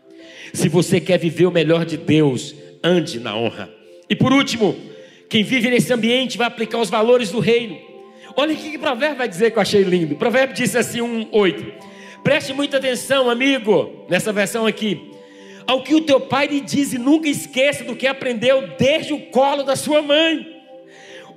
[0.53, 3.69] Se você quer viver o melhor de Deus, ande na honra.
[4.09, 4.75] E por último,
[5.31, 7.79] quem vive nesse ambiente vai aplicar os valores do reino.
[8.35, 10.13] Olha o que o provérbio vai dizer que eu achei lindo.
[10.13, 11.71] O provérbio disse assim, 1,8.
[12.21, 15.09] Preste muita atenção, amigo, nessa versão aqui.
[15.65, 19.21] Ao que o teu pai lhe diz e nunca esqueça do que aprendeu desde o
[19.27, 20.45] colo da sua mãe.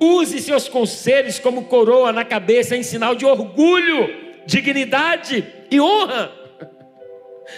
[0.01, 4.13] Use seus conselhos como coroa na cabeça em sinal de orgulho,
[4.45, 6.33] dignidade e honra.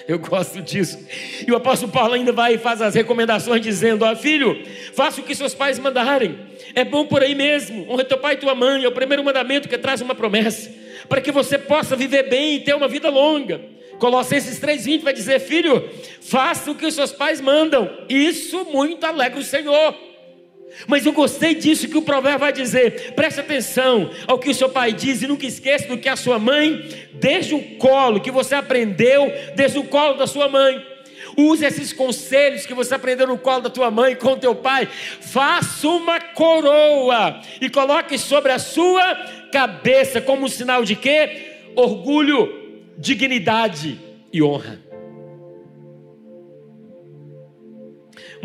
[0.07, 0.99] Eu gosto disso.
[1.47, 4.63] E o apóstolo Paulo ainda vai e faz as recomendações dizendo: Ó filho,
[4.95, 6.39] faça o que seus pais mandarem.
[6.75, 7.91] É bom por aí mesmo.
[7.91, 8.85] Honra teu pai e tua mãe.
[8.85, 10.71] É o primeiro mandamento que traz uma promessa.
[11.09, 13.61] Para que você possa viver bem e ter uma vida longa.
[13.99, 15.89] Colossenses 3,20 vai dizer: Filho,
[16.21, 17.91] faça o que os seus pais mandam.
[18.09, 19.95] Isso muito alegra o Senhor.
[20.87, 23.15] Mas eu gostei disso que o provérbio vai dizer.
[23.15, 26.39] Preste atenção ao que o seu pai diz e nunca esqueça do que a sua
[26.39, 30.85] mãe, desde o colo, que você aprendeu desde o colo da sua mãe.
[31.37, 34.87] Use esses conselhos que você aprendeu no colo da tua mãe com o teu pai.
[34.87, 39.15] Faça uma coroa e coloque sobre a sua
[39.53, 41.57] cabeça como um sinal de quê?
[41.75, 44.01] Orgulho, dignidade
[44.33, 44.86] e honra.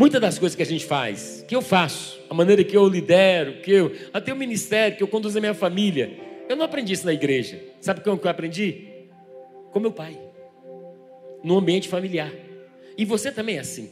[0.01, 3.61] Muitas das coisas que a gente faz, que eu faço, a maneira que eu lidero,
[3.61, 6.17] que eu, até o ministério, que eu conduzo a minha família,
[6.49, 7.61] eu não aprendi isso na igreja.
[7.79, 8.87] Sabe como que eu aprendi?
[9.71, 10.17] Com meu pai,
[11.43, 12.33] no ambiente familiar.
[12.97, 13.91] E você também é assim.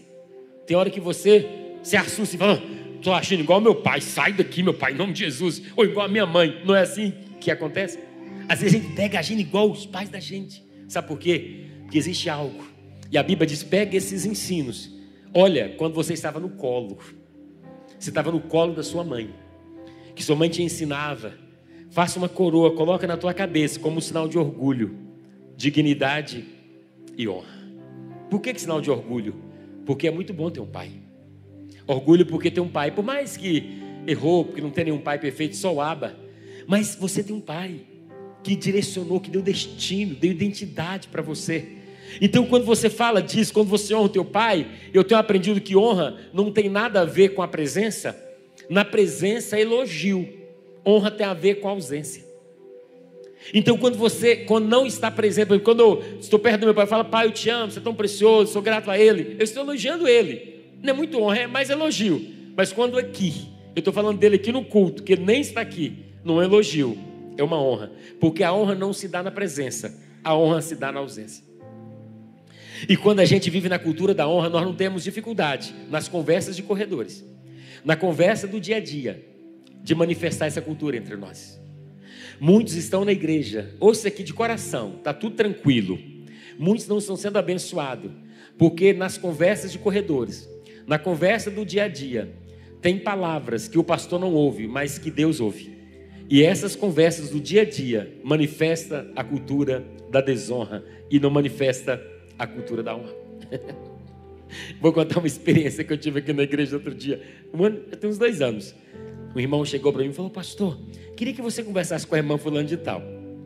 [0.66, 1.48] Tem hora que você
[1.84, 2.64] se assusta e fala,
[2.96, 6.08] estou achando igual meu pai, sai daqui, meu pai, em nome de Jesus, ou igual
[6.08, 6.60] a minha mãe.
[6.66, 8.00] Não é assim que acontece?
[8.48, 10.66] Às vezes a gente pega agindo igual os pais da gente.
[10.88, 11.66] Sabe por quê?
[11.84, 12.68] Porque existe algo.
[13.12, 14.98] E a Bíblia diz: pega esses ensinos
[15.34, 16.98] Olha, quando você estava no colo,
[17.98, 19.30] você estava no colo da sua mãe,
[20.16, 21.34] que sua mãe te ensinava,
[21.92, 24.98] faça uma coroa, coloca na tua cabeça como sinal de orgulho,
[25.56, 26.46] dignidade
[27.16, 27.60] e honra.
[28.30, 29.36] Por que, que sinal de orgulho?
[29.86, 30.92] Porque é muito bom ter um pai.
[31.86, 35.56] Orgulho porque tem um pai, por mais que errou, porque não tem nenhum pai perfeito,
[35.56, 36.16] só o aba,
[36.68, 37.82] mas você tem um pai
[38.44, 41.79] que direcionou, que deu destino, deu identidade para você.
[42.22, 45.76] Então, quando você fala disso, quando você honra o teu pai, eu tenho aprendido que
[45.76, 48.18] honra não tem nada a ver com a presença.
[48.70, 50.28] Na presença elogio.
[50.86, 52.30] Honra tem a ver com a ausência.
[53.54, 57.04] Então, quando você, quando não está presente, quando eu estou perto do meu pai, fala,
[57.04, 60.08] pai, eu te amo, você é tão precioso, sou grato a ele, eu estou elogiando
[60.08, 60.60] ele.
[60.82, 62.22] Não é muito honra, é mais elogio.
[62.56, 66.06] Mas quando aqui, eu estou falando dele aqui no culto, que ele nem está aqui,
[66.24, 66.98] não é elogio,
[67.38, 67.92] é uma honra.
[68.20, 71.49] Porque a honra não se dá na presença, a honra se dá na ausência.
[72.88, 76.56] E quando a gente vive na cultura da honra, nós não temos dificuldade nas conversas
[76.56, 77.26] de corredores,
[77.84, 79.26] na conversa do dia a dia,
[79.84, 81.60] de manifestar essa cultura entre nós.
[82.40, 86.00] Muitos estão na igreja, ouça aqui de coração, está tudo tranquilo.
[86.58, 88.12] Muitos não estão sendo abençoados,
[88.58, 90.48] porque nas conversas de corredores,
[90.88, 92.34] na conversa do dia a dia,
[92.82, 95.78] tem palavras que o pastor não ouve, mas que Deus ouve.
[96.30, 102.02] E essas conversas do dia a dia manifesta a cultura da desonra e não manifesta
[102.40, 103.14] a cultura da honra.
[104.82, 107.22] Vou contar uma experiência que eu tive aqui na igreja outro dia.
[107.54, 108.74] Um ano, tem uns dois anos.
[109.36, 110.80] Um irmão chegou para mim e falou: Pastor,
[111.16, 113.04] queria que você conversasse com a irmã Fulano de Tal.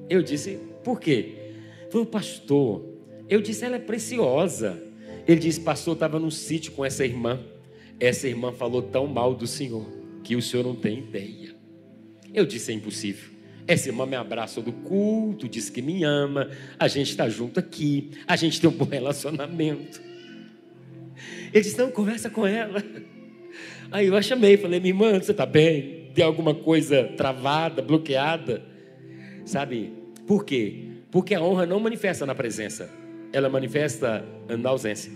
[0.09, 1.35] Eu disse: Por quê?
[1.81, 2.85] Ele falou: Pastor,
[3.27, 4.81] eu disse: Ela é preciosa.
[5.27, 7.39] Ele disse: Pastor, estava num sítio com essa irmã.
[7.99, 9.85] Essa irmã falou tão mal do Senhor
[10.23, 11.53] que o senhor não tem ideia.
[12.33, 13.32] Eu disse: É impossível.
[13.65, 18.11] Essa irmã me abraçou do culto, disse que me ama, a gente está junto aqui,
[18.27, 20.01] a gente tem um bom relacionamento.
[21.53, 22.83] Ele disse: Não, conversa com ela.
[23.91, 26.09] Aí eu a chamei, falei: Minha irmã, você está bem?
[26.13, 28.63] Tem alguma coisa travada, bloqueada?
[29.45, 29.93] Sabe?
[30.27, 30.87] Por quê?
[31.09, 32.89] Porque a honra não manifesta na presença,
[33.31, 34.25] ela manifesta
[34.59, 35.11] na ausência.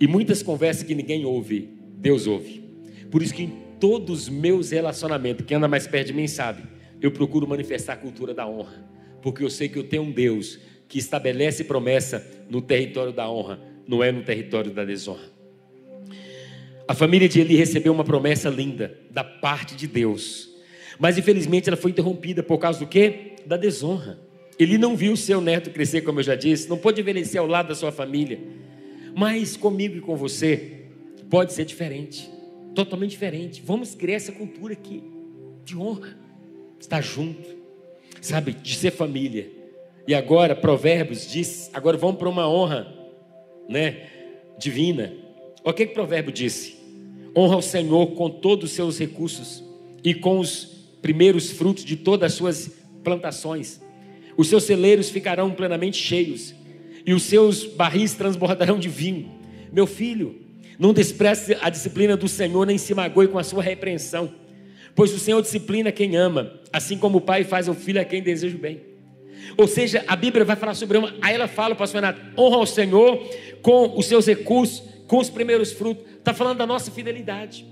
[0.00, 1.68] E muitas conversas que ninguém ouve,
[1.98, 2.64] Deus ouve.
[3.10, 6.75] Por isso que em todos os meus relacionamentos, quem anda mais perto de mim sabe
[7.00, 8.84] eu procuro manifestar a cultura da honra,
[9.22, 13.60] porque eu sei que eu tenho um Deus que estabelece promessa no território da honra,
[13.86, 15.34] não é no território da desonra.
[16.88, 20.48] A família de Eli recebeu uma promessa linda da parte de Deus,
[20.98, 23.34] mas infelizmente ela foi interrompida por causa do quê?
[23.44, 24.18] Da desonra.
[24.58, 27.68] Ele não viu seu neto crescer, como eu já disse, não pôde envelhecer ao lado
[27.68, 28.40] da sua família.
[29.14, 30.86] Mas comigo e com você
[31.28, 32.30] pode ser diferente,
[32.74, 33.62] totalmente diferente.
[33.64, 35.02] Vamos criar essa cultura aqui
[35.64, 36.25] de honra
[36.86, 37.56] estar junto,
[38.20, 39.50] sabe, de ser família.
[40.06, 42.92] E agora, Provérbios diz, agora vamos para uma honra,
[43.68, 44.06] né,
[44.58, 45.12] divina.
[45.64, 46.76] Olha o que, que Provérbio disse:
[47.36, 49.64] Honra o Senhor com todos os seus recursos
[50.04, 50.64] e com os
[51.02, 52.70] primeiros frutos de todas as suas
[53.02, 53.80] plantações.
[54.36, 56.54] Os seus celeiros ficarão plenamente cheios
[57.04, 59.30] e os seus barris transbordarão de vinho.
[59.72, 60.36] Meu filho,
[60.78, 64.32] não despreze a disciplina do Senhor, nem se magoe com a sua repreensão,
[64.96, 68.22] pois o Senhor disciplina quem ama, assim como o pai faz ao filho a quem
[68.22, 68.80] deseja o bem.
[69.56, 71.14] Ou seja, a Bíblia vai falar sobre uma.
[71.20, 73.22] Aí ela fala, pastor Renato, honra ao Senhor
[73.60, 76.04] com os seus recursos, com os primeiros frutos.
[76.16, 77.66] Está falando da nossa fidelidade.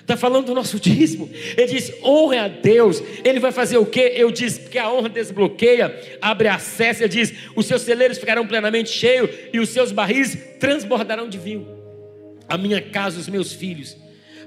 [0.00, 1.30] Está falando do nosso dízimo.
[1.56, 3.02] Ele diz: honre a Deus.
[3.22, 4.14] Ele vai fazer o quê?
[4.16, 7.02] Eu disse, porque a honra desbloqueia, abre acesso.
[7.02, 11.68] Ele diz: os seus celeiros ficarão plenamente cheios e os seus barris transbordarão de vinho.
[12.48, 13.96] A minha casa, os meus filhos,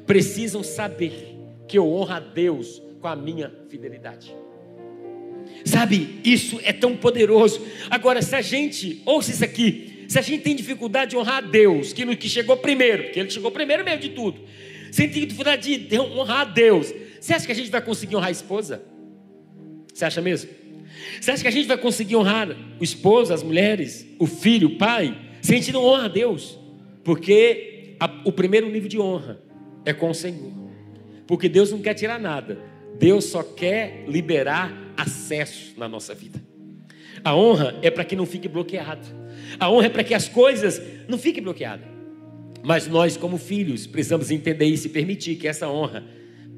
[0.06, 1.35] precisam saber
[1.68, 4.36] que eu honro a Deus com a minha fidelidade.
[5.64, 7.62] Sabe, isso é tão poderoso.
[7.90, 11.42] Agora, se a gente, ouça isso aqui, se a gente tem dificuldade de honrar a
[11.42, 14.42] Deus, que, no, que chegou primeiro, porque Ele chegou primeiro mesmo de tudo,
[14.92, 18.30] sem ter dificuldade de honrar a Deus, você acha que a gente vai conseguir honrar
[18.30, 18.84] a esposa?
[19.94, 20.50] Você acha mesmo?
[21.20, 24.78] Você acha que a gente vai conseguir honrar o esposo, as mulheres, o filho, o
[24.78, 26.60] pai, se a gente não honra a Deus?
[27.04, 29.42] Porque a, o primeiro nível de honra
[29.86, 30.65] é com o Senhor.
[31.28, 32.60] Porque Deus não quer tirar nada,
[32.98, 36.42] Deus só quer liberar acesso na nossa vida.
[37.24, 39.08] A honra é para que não fique bloqueado.
[39.60, 41.88] A honra é para que as coisas não fiquem bloqueadas.
[42.64, 46.04] Mas nós, como filhos, precisamos entender isso e permitir que essa honra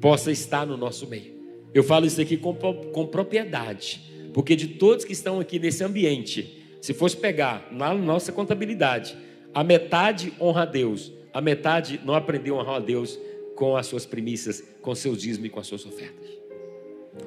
[0.00, 1.38] possa estar no nosso meio.
[1.74, 4.00] Eu falo isso aqui com, com propriedade,
[4.32, 9.16] porque de todos que estão aqui nesse ambiente, se fosse pegar na nossa contabilidade,
[9.52, 13.18] a metade honra a Deus, a metade não aprendeu a honrar a Deus
[13.58, 16.28] com as suas primícias, com seus dízimos e com as suas ofertas.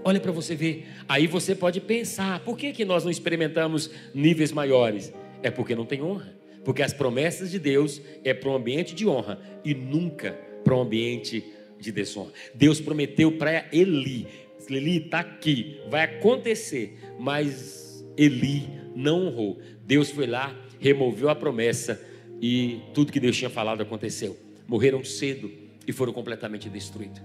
[0.02, 0.86] Olha para você ver.
[1.06, 5.14] Aí você pode pensar: por que, que nós não experimentamos níveis maiores?
[5.44, 6.34] É porque não tem honra.
[6.64, 10.32] Porque as promessas de Deus é para um ambiente de honra e nunca
[10.64, 11.44] para um ambiente
[11.78, 12.32] de desonra.
[12.56, 14.26] Deus prometeu para Eli:
[14.70, 19.60] Eli está aqui, vai acontecer, mas Eli não honrou.
[19.86, 22.02] Deus foi lá, removeu a promessa
[22.42, 24.38] e tudo que Deus tinha falado aconteceu.
[24.66, 27.22] Morreram cedo e foram completamente destruídos.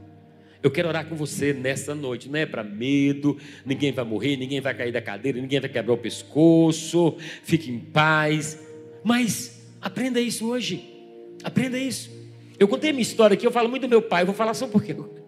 [0.63, 4.61] Eu quero orar com você nessa noite, não é para medo, ninguém vai morrer, ninguém
[4.61, 8.59] vai cair da cadeira, ninguém vai quebrar o pescoço, fique em paz,
[9.05, 10.83] mas aprenda isso hoje,
[11.45, 12.11] aprenda isso.
[12.59, 15.11] Eu contei minha história aqui, eu falo muito do meu pai, vou falar só pouquinho.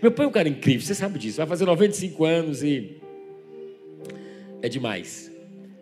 [0.00, 3.00] Meu pai é um cara incrível, você sabe disso, vai fazer 95 anos e
[4.62, 5.32] é demais.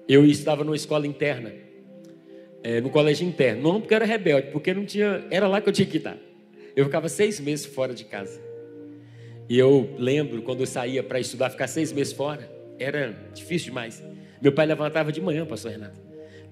[0.09, 1.53] Eu estava numa escola interna,
[2.63, 5.69] é, no colégio interno, não porque eu era rebelde, porque não tinha, era lá que
[5.69, 6.17] eu tinha que estar.
[6.77, 8.39] Eu ficava seis meses fora de casa.
[9.49, 14.05] E eu lembro quando eu saía para estudar, ficar seis meses fora, era difícil demais.
[14.43, 15.99] Meu pai levantava de manhã, pastor Renato.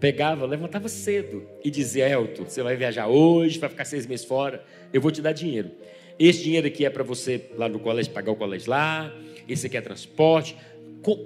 [0.01, 4.65] Pegava, levantava cedo e dizia: Elton, você vai viajar hoje, vai ficar seis meses fora,
[4.95, 5.71] eu vou te dar dinheiro.
[6.19, 9.15] Esse dinheiro aqui é para você lá no colégio pagar o colégio lá,
[9.47, 10.57] esse aqui é transporte,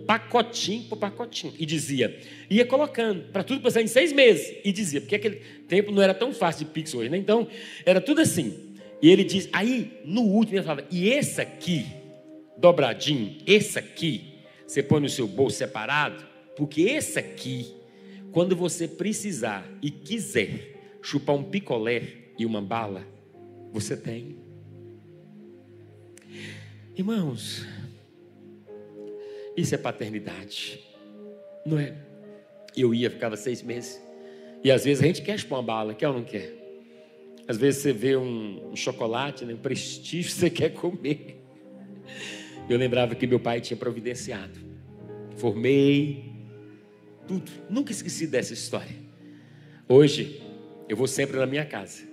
[0.06, 1.52] pacotinho por pacotinho.
[1.56, 2.18] E dizia,
[2.50, 4.56] ia colocando para tudo passar em seis meses.
[4.64, 5.36] E dizia, porque aquele
[5.68, 7.16] tempo não era tão fácil de Pix hoje, né?
[7.16, 7.46] Então,
[7.86, 8.67] era tudo assim.
[9.00, 11.86] E ele diz, aí no último ele falava, e esse aqui,
[12.56, 14.34] dobradinho, esse aqui,
[14.66, 16.24] você põe no seu bolso separado,
[16.56, 17.72] porque esse aqui,
[18.32, 22.02] quando você precisar e quiser chupar um picolé
[22.38, 23.06] e uma bala,
[23.72, 24.36] você tem.
[26.96, 27.64] Irmãos,
[29.56, 30.80] isso é paternidade,
[31.64, 31.96] não é?
[32.76, 34.00] Eu ia, ficava seis meses,
[34.62, 36.67] e às vezes a gente quer chupar uma bala, quer ou não quer?
[37.48, 41.42] Às vezes você vê um, um chocolate, né, um prestígio, você quer comer.
[42.68, 44.60] Eu lembrava que meu pai tinha providenciado.
[45.36, 46.30] Formei,
[47.26, 47.50] tudo.
[47.70, 48.94] Nunca esqueci dessa história.
[49.88, 50.42] Hoje,
[50.86, 52.06] eu vou sempre na minha casa.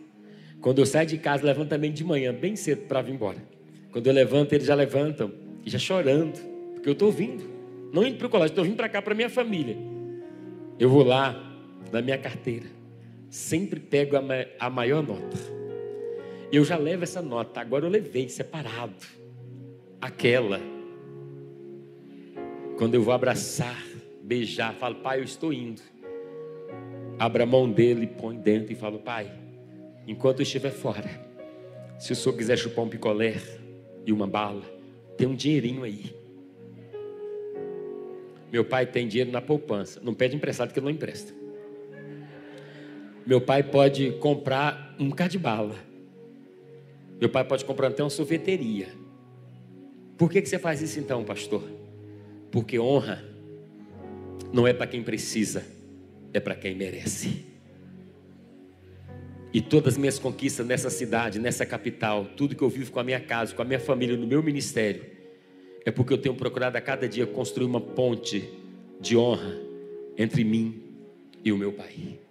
[0.62, 3.44] Quando eu saio de casa, levantamento de manhã, bem cedo para vir embora.
[3.92, 5.34] Quando eu levanto, eles já levantam,
[5.66, 6.40] e já chorando,
[6.74, 7.44] porque eu estou vindo.
[7.92, 9.76] Não indo para o colégio, estou vindo para cá, para minha família.
[10.80, 11.36] Eu vou lá,
[11.92, 12.85] na minha carteira
[13.36, 14.22] sempre pego a,
[14.58, 15.38] a maior nota.
[16.50, 18.96] Eu já levo essa nota, agora eu levei separado.
[20.00, 20.62] Aquela.
[22.78, 23.84] Quando eu vou abraçar,
[24.24, 25.82] beijar, falo, pai, eu estou indo.
[27.20, 29.30] Abra a mão dele, põe dentro e falo, pai,
[30.08, 31.10] enquanto eu estiver fora,
[32.00, 33.36] se o senhor quiser chupar um picolé
[34.06, 34.64] e uma bala,
[35.18, 36.16] tem um dinheirinho aí.
[38.50, 40.00] Meu pai tem dinheiro na poupança.
[40.02, 41.45] Não pede emprestado que ele não empresta.
[43.26, 45.76] Meu pai pode comprar um bocado de bala.
[47.20, 48.90] Meu pai pode comprar até uma sorveteria.
[50.18, 51.64] Por que, que você faz isso então, pastor?
[52.52, 53.24] Porque honra
[54.54, 55.66] não é para quem precisa,
[56.34, 57.46] é para quem merece.
[59.54, 63.04] E todas as minhas conquistas nessa cidade, nessa capital, tudo que eu vivo com a
[63.04, 65.04] minha casa, com a minha família, no meu ministério,
[65.86, 68.50] é porque eu tenho procurado a cada dia construir uma ponte
[69.00, 69.58] de honra
[70.18, 70.82] entre mim
[71.44, 72.25] e o meu Pai.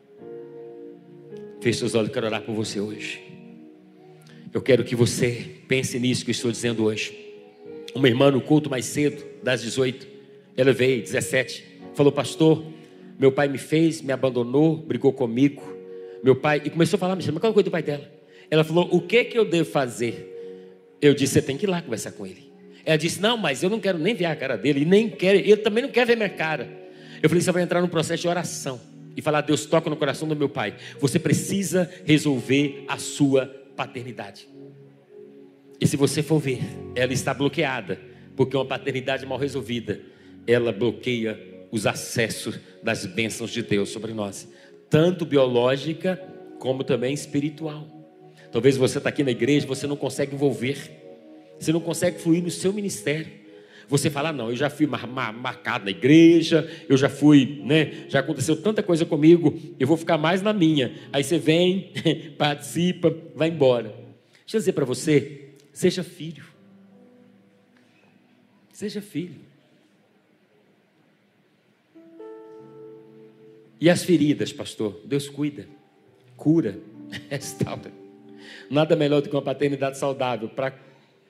[1.65, 3.23] Feche seus olhos, quero orar por você hoje.
[4.53, 7.19] Eu quero que você pense nisso que eu estou dizendo hoje.
[7.95, 10.07] Uma irmã no culto mais cedo, das 18,
[10.59, 12.63] ela veio, 17, falou, pastor,
[13.19, 15.63] meu pai me fez, me abandonou, brigou comigo.
[16.23, 18.13] Meu pai, e começou a falar, mas qual é coisa do pai dela?
[18.51, 20.93] Ela falou, o que que eu devo fazer?
[21.01, 22.53] Eu disse, você tem que ir lá conversar com ele.
[22.85, 25.39] Ela disse, não, mas eu não quero nem ver a cara dele, e nem quero,
[25.39, 26.69] ele também não quer ver minha cara.
[27.23, 30.27] Eu falei, você vai entrar num processo de oração e falar, Deus toca no coração
[30.27, 30.77] do meu pai.
[31.01, 33.47] Você precisa resolver a sua
[33.77, 34.49] paternidade.
[35.81, 36.61] E se você for ver,
[36.95, 38.01] ela está bloqueada,
[38.37, 40.01] porque uma paternidade mal resolvida,
[40.47, 41.39] ela bloqueia
[41.71, 44.49] os acessos das bênçãos de Deus sobre nós,
[44.89, 46.17] tanto biológica
[46.59, 47.87] como também espiritual.
[48.53, 50.79] Talvez você está aqui na igreja, você não consegue envolver,
[51.59, 53.44] você não consegue fluir no seu ministério.
[53.89, 58.07] Você fala, não, eu já fui marcado na igreja, eu já fui, né?
[58.09, 60.95] Já aconteceu tanta coisa comigo, eu vou ficar mais na minha.
[61.13, 61.93] Aí você vem,
[62.39, 63.89] participa, vai embora.
[64.41, 66.45] Deixa eu dizer para você, seja filho.
[68.73, 69.41] Seja filho.
[73.81, 75.01] E as feridas, pastor?
[75.05, 75.69] Deus cuida,
[76.37, 76.79] cura,
[77.29, 77.93] restaura.
[78.71, 80.73] Nada melhor do que uma paternidade saudável para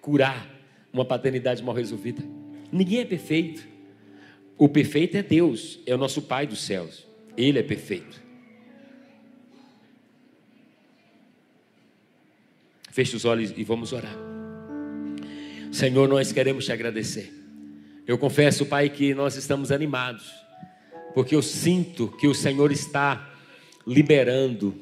[0.01, 0.49] curar
[0.93, 2.23] uma paternidade mal resolvida.
[2.75, 3.65] Ninguém é perfeito.
[4.59, 7.07] O perfeito é Deus, é o nosso Pai dos céus.
[7.37, 8.21] Ele é perfeito.
[12.91, 14.17] Feche os olhos e vamos orar.
[15.71, 17.33] Senhor, nós queremos te agradecer.
[18.09, 20.33] Eu confesso, Pai, que nós estamos animados
[21.15, 23.33] porque eu sinto que o Senhor está
[23.87, 24.75] liberando,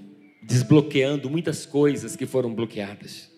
[0.42, 3.30] desbloqueando muitas coisas que foram bloqueadas.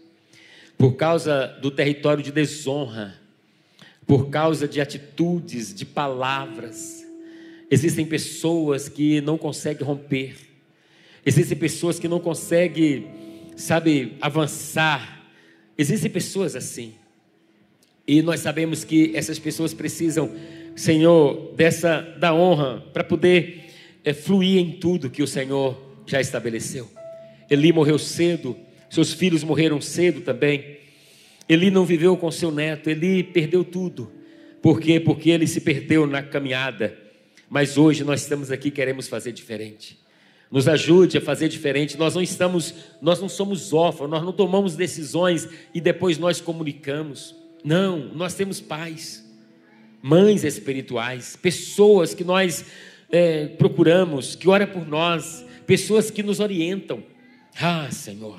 [0.78, 3.23] Por causa do território de desonra,
[4.06, 7.04] por causa de atitudes, de palavras.
[7.70, 10.36] Existem pessoas que não conseguem romper.
[11.24, 13.06] Existem pessoas que não conseguem,
[13.56, 15.26] sabe, avançar.
[15.76, 16.94] Existem pessoas assim.
[18.06, 20.30] E nós sabemos que essas pessoas precisam
[20.76, 23.70] Senhor, dessa da honra para poder
[24.04, 26.90] é, fluir em tudo que o Senhor já estabeleceu.
[27.48, 28.56] Eli morreu cedo,
[28.90, 30.78] seus filhos morreram cedo também.
[31.48, 34.10] Eli não viveu com seu neto, Eli perdeu tudo.
[34.62, 34.98] Por quê?
[34.98, 36.96] Porque ele se perdeu na caminhada.
[37.50, 39.98] Mas hoje nós estamos aqui queremos fazer diferente.
[40.50, 41.98] Nos ajude a fazer diferente.
[41.98, 47.34] Nós não estamos, nós não somos órfãos, nós não tomamos decisões e depois nós comunicamos.
[47.62, 49.24] Não, nós temos pais
[50.04, 52.66] mães espirituais, pessoas que nós
[53.10, 57.02] é, procuramos, que ora por nós, pessoas que nos orientam.
[57.58, 58.38] Ah, Senhor,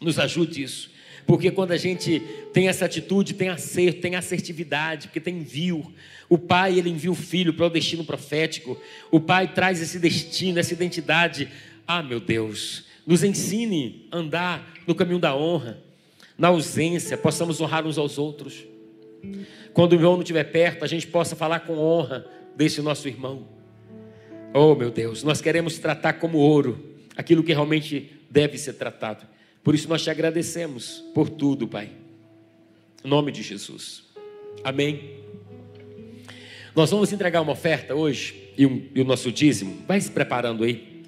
[0.00, 0.90] nos ajude isso.
[1.26, 2.20] Porque quando a gente
[2.52, 5.92] tem essa atitude, tem acerto, tem assertividade, porque tem envio.
[6.28, 8.78] O pai, ele envia o filho para o destino profético.
[9.10, 11.48] O pai traz esse destino, essa identidade.
[11.86, 15.82] Ah, meu Deus, nos ensine a andar no caminho da honra.
[16.36, 18.64] Na ausência, possamos honrar uns aos outros.
[19.72, 23.48] Quando o irmão não estiver perto, a gente possa falar com honra desse nosso irmão.
[24.52, 29.26] Oh, meu Deus, nós queremos tratar como ouro aquilo que realmente deve ser tratado.
[29.64, 31.90] Por isso nós te agradecemos por tudo, Pai.
[33.02, 34.04] Em nome de Jesus.
[34.62, 35.14] Amém.
[36.76, 39.78] Nós vamos entregar uma oferta hoje e, um, e o nosso dízimo.
[39.88, 41.02] Vai se preparando aí.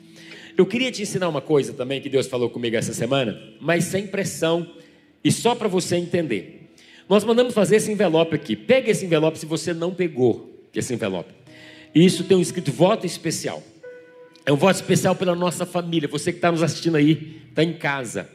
[0.56, 4.06] Eu queria te ensinar uma coisa também que Deus falou comigo essa semana, mas sem
[4.06, 4.66] pressão
[5.22, 6.70] e só para você entender.
[7.06, 8.56] Nós mandamos fazer esse envelope aqui.
[8.56, 11.34] Pega esse envelope se você não pegou esse envelope.
[11.94, 13.62] E isso tem um escrito voto especial.
[14.46, 16.08] É um voto especial pela nossa família.
[16.08, 18.30] Você que está nos assistindo aí, está em casa.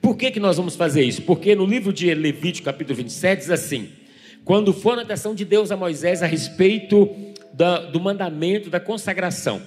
[0.00, 1.22] Por que, que nós vamos fazer isso?
[1.22, 3.88] Porque no livro de Levítico, capítulo 27, diz assim:
[4.44, 7.08] quando for a anotação de Deus a Moisés a respeito
[7.52, 9.60] da, do mandamento da consagração,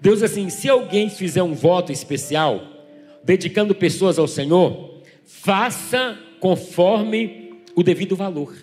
[0.00, 2.62] Deus assim: se alguém fizer um voto especial,
[3.24, 8.54] dedicando pessoas ao Senhor, faça conforme o devido valor.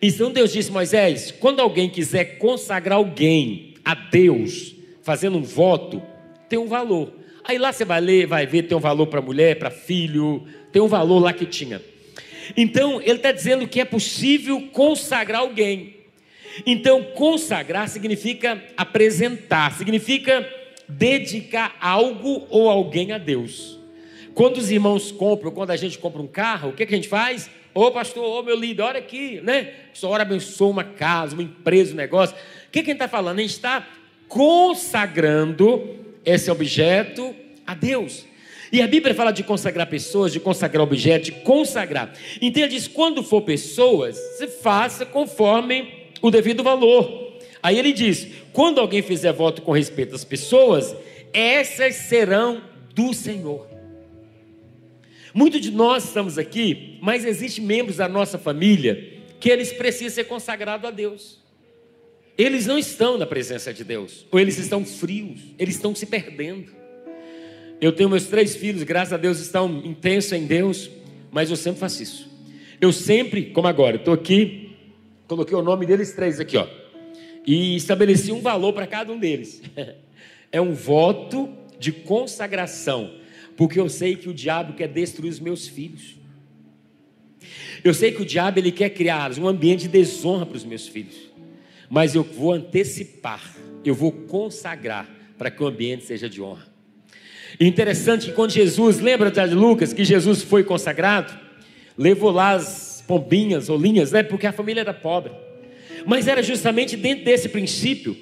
[0.00, 6.02] Então Deus disse: Moisés, quando alguém quiser consagrar alguém a Deus, fazendo um voto,
[6.48, 7.17] tem um valor.
[7.48, 10.82] Aí lá você vai ler, vai ver, tem um valor para mulher, para filho, tem
[10.82, 11.80] um valor lá que tinha.
[12.54, 15.96] Então ele está dizendo que é possível consagrar alguém.
[16.66, 20.46] Então consagrar significa apresentar, significa
[20.86, 23.78] dedicar algo ou alguém a Deus.
[24.34, 27.08] Quando os irmãos compram, quando a gente compra um carro, o que, que a gente
[27.08, 27.48] faz?
[27.72, 29.72] Ô pastor, ô meu líder, olha aqui, né?
[29.94, 32.36] O senhor abençoa uma casa, uma empresa, um negócio.
[32.36, 33.38] O que, que a gente está falando?
[33.38, 33.88] A gente está
[34.28, 37.34] consagrando esse objeto
[37.66, 38.26] a Deus.
[38.70, 42.12] E a Bíblia fala de consagrar pessoas, de consagrar objetos, de consagrar.
[42.40, 47.38] Então ele diz: quando for pessoas, se faça conforme o devido valor.
[47.62, 50.94] Aí ele diz: quando alguém fizer voto com respeito às pessoas,
[51.32, 52.62] essas serão
[52.94, 53.66] do Senhor.
[55.32, 60.24] Muitos de nós estamos aqui, mas existem membros da nossa família que eles precisam ser
[60.24, 61.38] consagrados a Deus.
[62.38, 66.70] Eles não estão na presença de Deus, ou eles estão frios, eles estão se perdendo.
[67.80, 70.88] Eu tenho meus três filhos, graças a Deus estão intensos em Deus,
[71.32, 72.30] mas eu sempre faço isso.
[72.80, 74.76] Eu sempre, como agora, estou aqui,
[75.26, 76.68] coloquei o nome deles três aqui, ó,
[77.44, 79.60] e estabeleci um valor para cada um deles.
[80.50, 83.12] É um voto de consagração,
[83.54, 86.16] porque eu sei que o diabo quer destruir os meus filhos.
[87.84, 90.88] Eu sei que o diabo ele quer criar um ambiente de desonra para os meus
[90.88, 91.27] filhos,
[91.88, 93.42] mas eu vou antecipar,
[93.84, 96.66] eu vou consagrar para que o ambiente seja de honra.
[97.58, 101.32] Interessante que quando Jesus, lembra de Lucas, que Jesus foi consagrado,
[101.96, 104.22] levou lá as pombinhas, olinhas, né?
[104.22, 105.32] Porque a família era pobre.
[106.04, 108.16] Mas era justamente dentro desse princípio.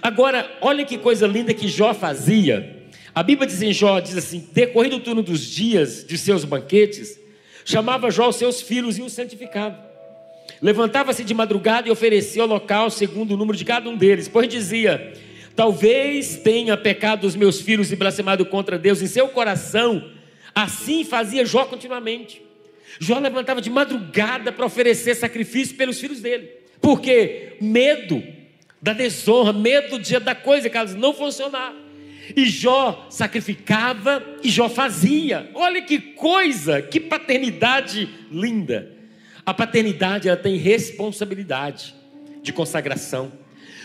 [0.00, 2.82] Agora, olha que coisa linda que Jó fazia.
[3.14, 7.20] A Bíblia diz em Jó, diz assim: decorrido o turno dos dias de seus banquetes,
[7.64, 9.91] chamava Jó os seus filhos e os santificava.
[10.62, 14.48] Levantava-se de madrugada e oferecia o local segundo o número de cada um deles, pois
[14.48, 15.12] dizia:
[15.56, 20.08] Talvez tenha pecado os meus filhos e blasfemado contra Deus em seu coração.
[20.54, 22.40] Assim fazia Jó continuamente.
[23.00, 26.48] Jó levantava de madrugada para oferecer sacrifício pelos filhos dele.
[26.80, 28.22] Porque medo
[28.80, 31.74] da desonra, medo de, da coisa que não funcionar.
[32.36, 35.50] E Jó sacrificava e Jó fazia.
[35.54, 38.91] Olha que coisa, que paternidade linda.
[39.44, 41.94] A paternidade ela tem responsabilidade
[42.42, 43.32] de consagração.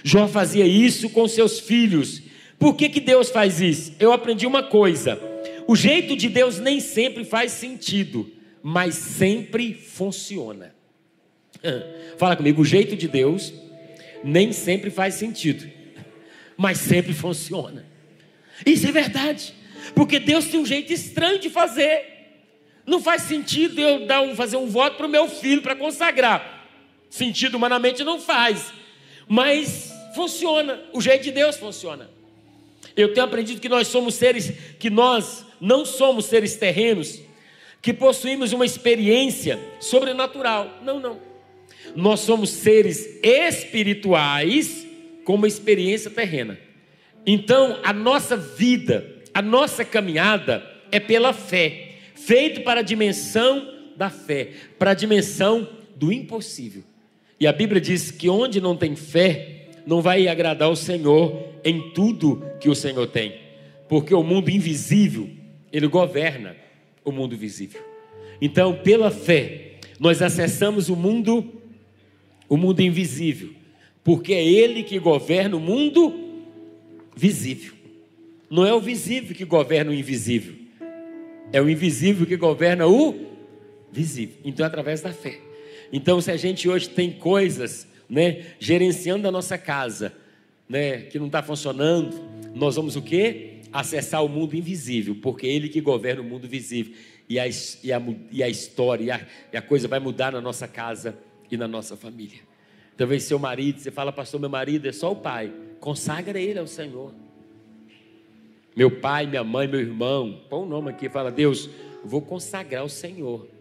[0.04, 2.22] Jó fazia isso com seus filhos.
[2.60, 3.94] Por que, que Deus faz isso?
[4.00, 5.20] Eu aprendi uma coisa:
[5.68, 8.32] o jeito de Deus nem sempre faz sentido,
[8.62, 10.76] mas sempre funciona.
[12.18, 13.54] Fala comigo, o jeito de Deus
[14.24, 15.70] nem sempre faz sentido,
[16.56, 17.86] mas sempre funciona.
[18.66, 19.54] Isso é verdade,
[19.94, 22.17] porque Deus tem um jeito estranho de fazer.
[22.88, 26.66] Não faz sentido eu dar um, fazer um voto para o meu filho para consagrar.
[27.10, 28.72] Sentido humanamente não faz.
[29.28, 32.10] Mas funciona, o jeito de Deus funciona.
[32.96, 37.20] Eu tenho aprendido que nós somos seres, que nós não somos seres terrenos,
[37.82, 40.80] que possuímos uma experiência sobrenatural.
[40.82, 41.20] Não, não.
[41.94, 44.88] Nós somos seres espirituais
[45.26, 46.58] com uma experiência terrena.
[47.26, 51.87] Então, a nossa vida, a nossa caminhada é pela fé,
[52.18, 56.84] feito para a dimensão da fé, para a dimensão do impossível.
[57.40, 61.92] E a Bíblia diz que onde não tem fé, não vai agradar o Senhor em
[61.92, 63.36] tudo que o Senhor tem,
[63.88, 65.30] porque o mundo invisível,
[65.72, 66.56] ele governa
[67.06, 67.82] o mundo visível.
[68.42, 71.54] Então, pela fé, nós acessamos o mundo
[72.50, 73.50] o mundo invisível,
[74.04, 76.44] porque é ele que governa o mundo
[77.14, 77.74] visível.
[78.50, 80.67] Não é o visível que governa o invisível.
[81.52, 83.28] É o invisível que governa o
[83.92, 84.36] visível.
[84.44, 85.40] Então, é através da fé.
[85.92, 90.14] Então, se a gente hoje tem coisas, né, gerenciando a nossa casa,
[90.68, 92.20] né, que não está funcionando,
[92.54, 93.62] nós vamos o quê?
[93.72, 96.94] Acessar o mundo invisível, porque é Ele que governa o mundo visível.
[97.30, 99.22] E a, e a, e a história, e a,
[99.54, 101.18] e a coisa vai mudar na nossa casa
[101.50, 102.40] e na nossa família.
[102.96, 105.54] Talvez seu marido, você fala, pastor, meu marido é só o pai.
[105.80, 107.14] Consagra ele ao Senhor.
[108.78, 111.70] Meu pai, minha mãe, meu irmão, põe o um nome aqui, fala, Deus,
[112.06, 113.58] vou consagrar ao Senhor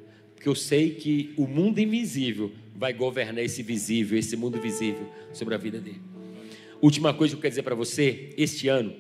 [0.47, 5.55] porque eu sei que o mundo invisível vai governar esse visível, esse mundo visível sobre
[5.55, 6.01] a vida dele.
[6.81, 8.95] Última coisa que eu quero dizer para você, este ano,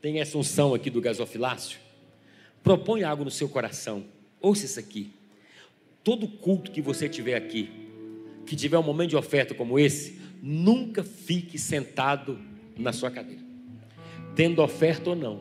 [0.00, 1.80] tem essa unção aqui do gasofilácio.
[2.62, 4.04] Propõe algo no seu coração.
[4.40, 5.10] Ouça isso aqui.
[6.04, 7.68] Todo culto que você tiver aqui,
[8.46, 12.38] que tiver um momento de oferta como esse, nunca fique sentado
[12.76, 13.51] na sua cadeira.
[14.34, 15.40] Tendo oferta ou não,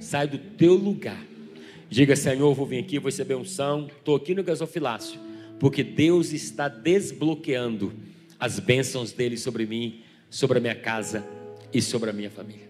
[0.00, 1.34] sai do teu lugar
[1.94, 3.86] Diga, Senhor, vou vir aqui, vou receber unção.
[3.86, 5.20] Estou aqui no gasofilácio,
[5.60, 7.92] porque Deus está desbloqueando
[8.36, 11.24] as bênçãos dele sobre mim, sobre a minha casa
[11.72, 12.68] e sobre a minha família.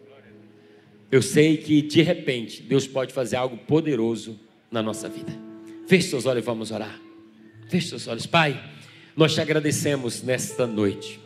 [1.11, 4.39] Eu sei que de repente Deus pode fazer algo poderoso
[4.71, 5.33] na nossa vida.
[5.87, 7.01] Feche seus olhos e vamos orar.
[7.69, 8.63] Feche seus olhos, Pai.
[9.17, 11.21] Nós te agradecemos nesta noite.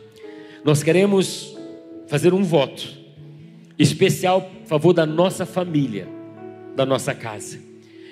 [0.63, 1.53] Nós queremos
[2.07, 2.98] fazer um voto
[3.79, 6.07] especial a favor da nossa família,
[6.75, 7.57] da nossa casa.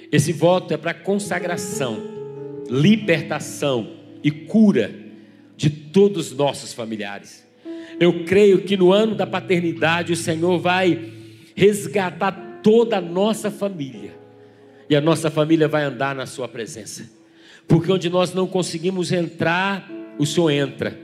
[0.10, 2.02] Esse voto é para consagração,
[2.70, 3.92] libertação
[4.24, 4.96] e cura
[5.58, 7.46] de todos os nossos familiares.
[8.00, 11.12] Eu creio que no ano da paternidade o Senhor vai
[11.54, 14.16] resgatar toda a nossa família.
[14.90, 17.10] E a nossa família vai andar na Sua presença.
[17.68, 20.98] Porque onde nós não conseguimos entrar, o Senhor entra.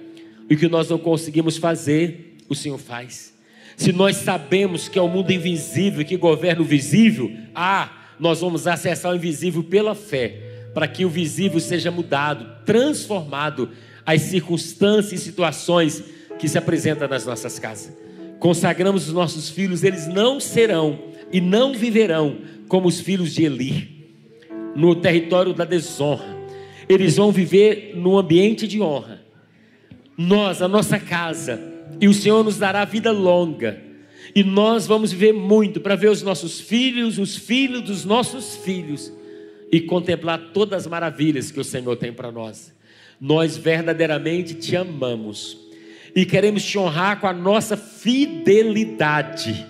[0.50, 3.33] E o que nós não conseguimos fazer, o Senhor faz.
[3.84, 8.66] Se nós sabemos que é o mundo invisível que governa o visível, ah, nós vamos
[8.66, 13.72] acessar o invisível pela fé, para que o visível seja mudado, transformado
[14.06, 16.02] às circunstâncias e situações
[16.40, 17.92] que se apresentam nas nossas casas.
[18.40, 20.98] Consagramos os nossos filhos, eles não serão
[21.30, 22.38] e não viverão
[22.70, 24.08] como os filhos de Eli,
[24.78, 26.38] no território da desonra.
[26.88, 29.26] Eles vão viver no ambiente de honra.
[30.18, 33.82] Nós, a nossa casa, e o Senhor nos dará vida longa.
[34.36, 39.12] E nós vamos viver muito para ver os nossos filhos, os filhos dos nossos filhos
[39.72, 42.74] e contemplar todas as maravilhas que o Senhor tem para nós.
[43.20, 45.58] Nós verdadeiramente te amamos
[46.16, 49.66] e queremos te honrar com a nossa fidelidade.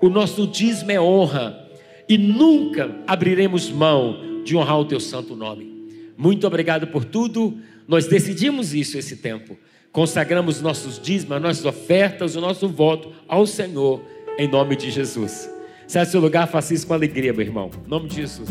[0.00, 1.66] O nosso dízimo é honra
[2.08, 5.76] e nunca abriremos mão de honrar o teu santo nome.
[6.16, 7.58] Muito obrigado por tudo.
[7.88, 9.56] Nós decidimos isso esse tempo.
[9.96, 14.02] Consagramos nossos dízimos, nossas ofertas, o nosso voto ao Senhor,
[14.36, 15.48] em nome de Jesus.
[15.88, 17.70] Sai do seu lugar, faça isso com alegria, meu irmão.
[17.86, 18.50] Em nome de Jesus.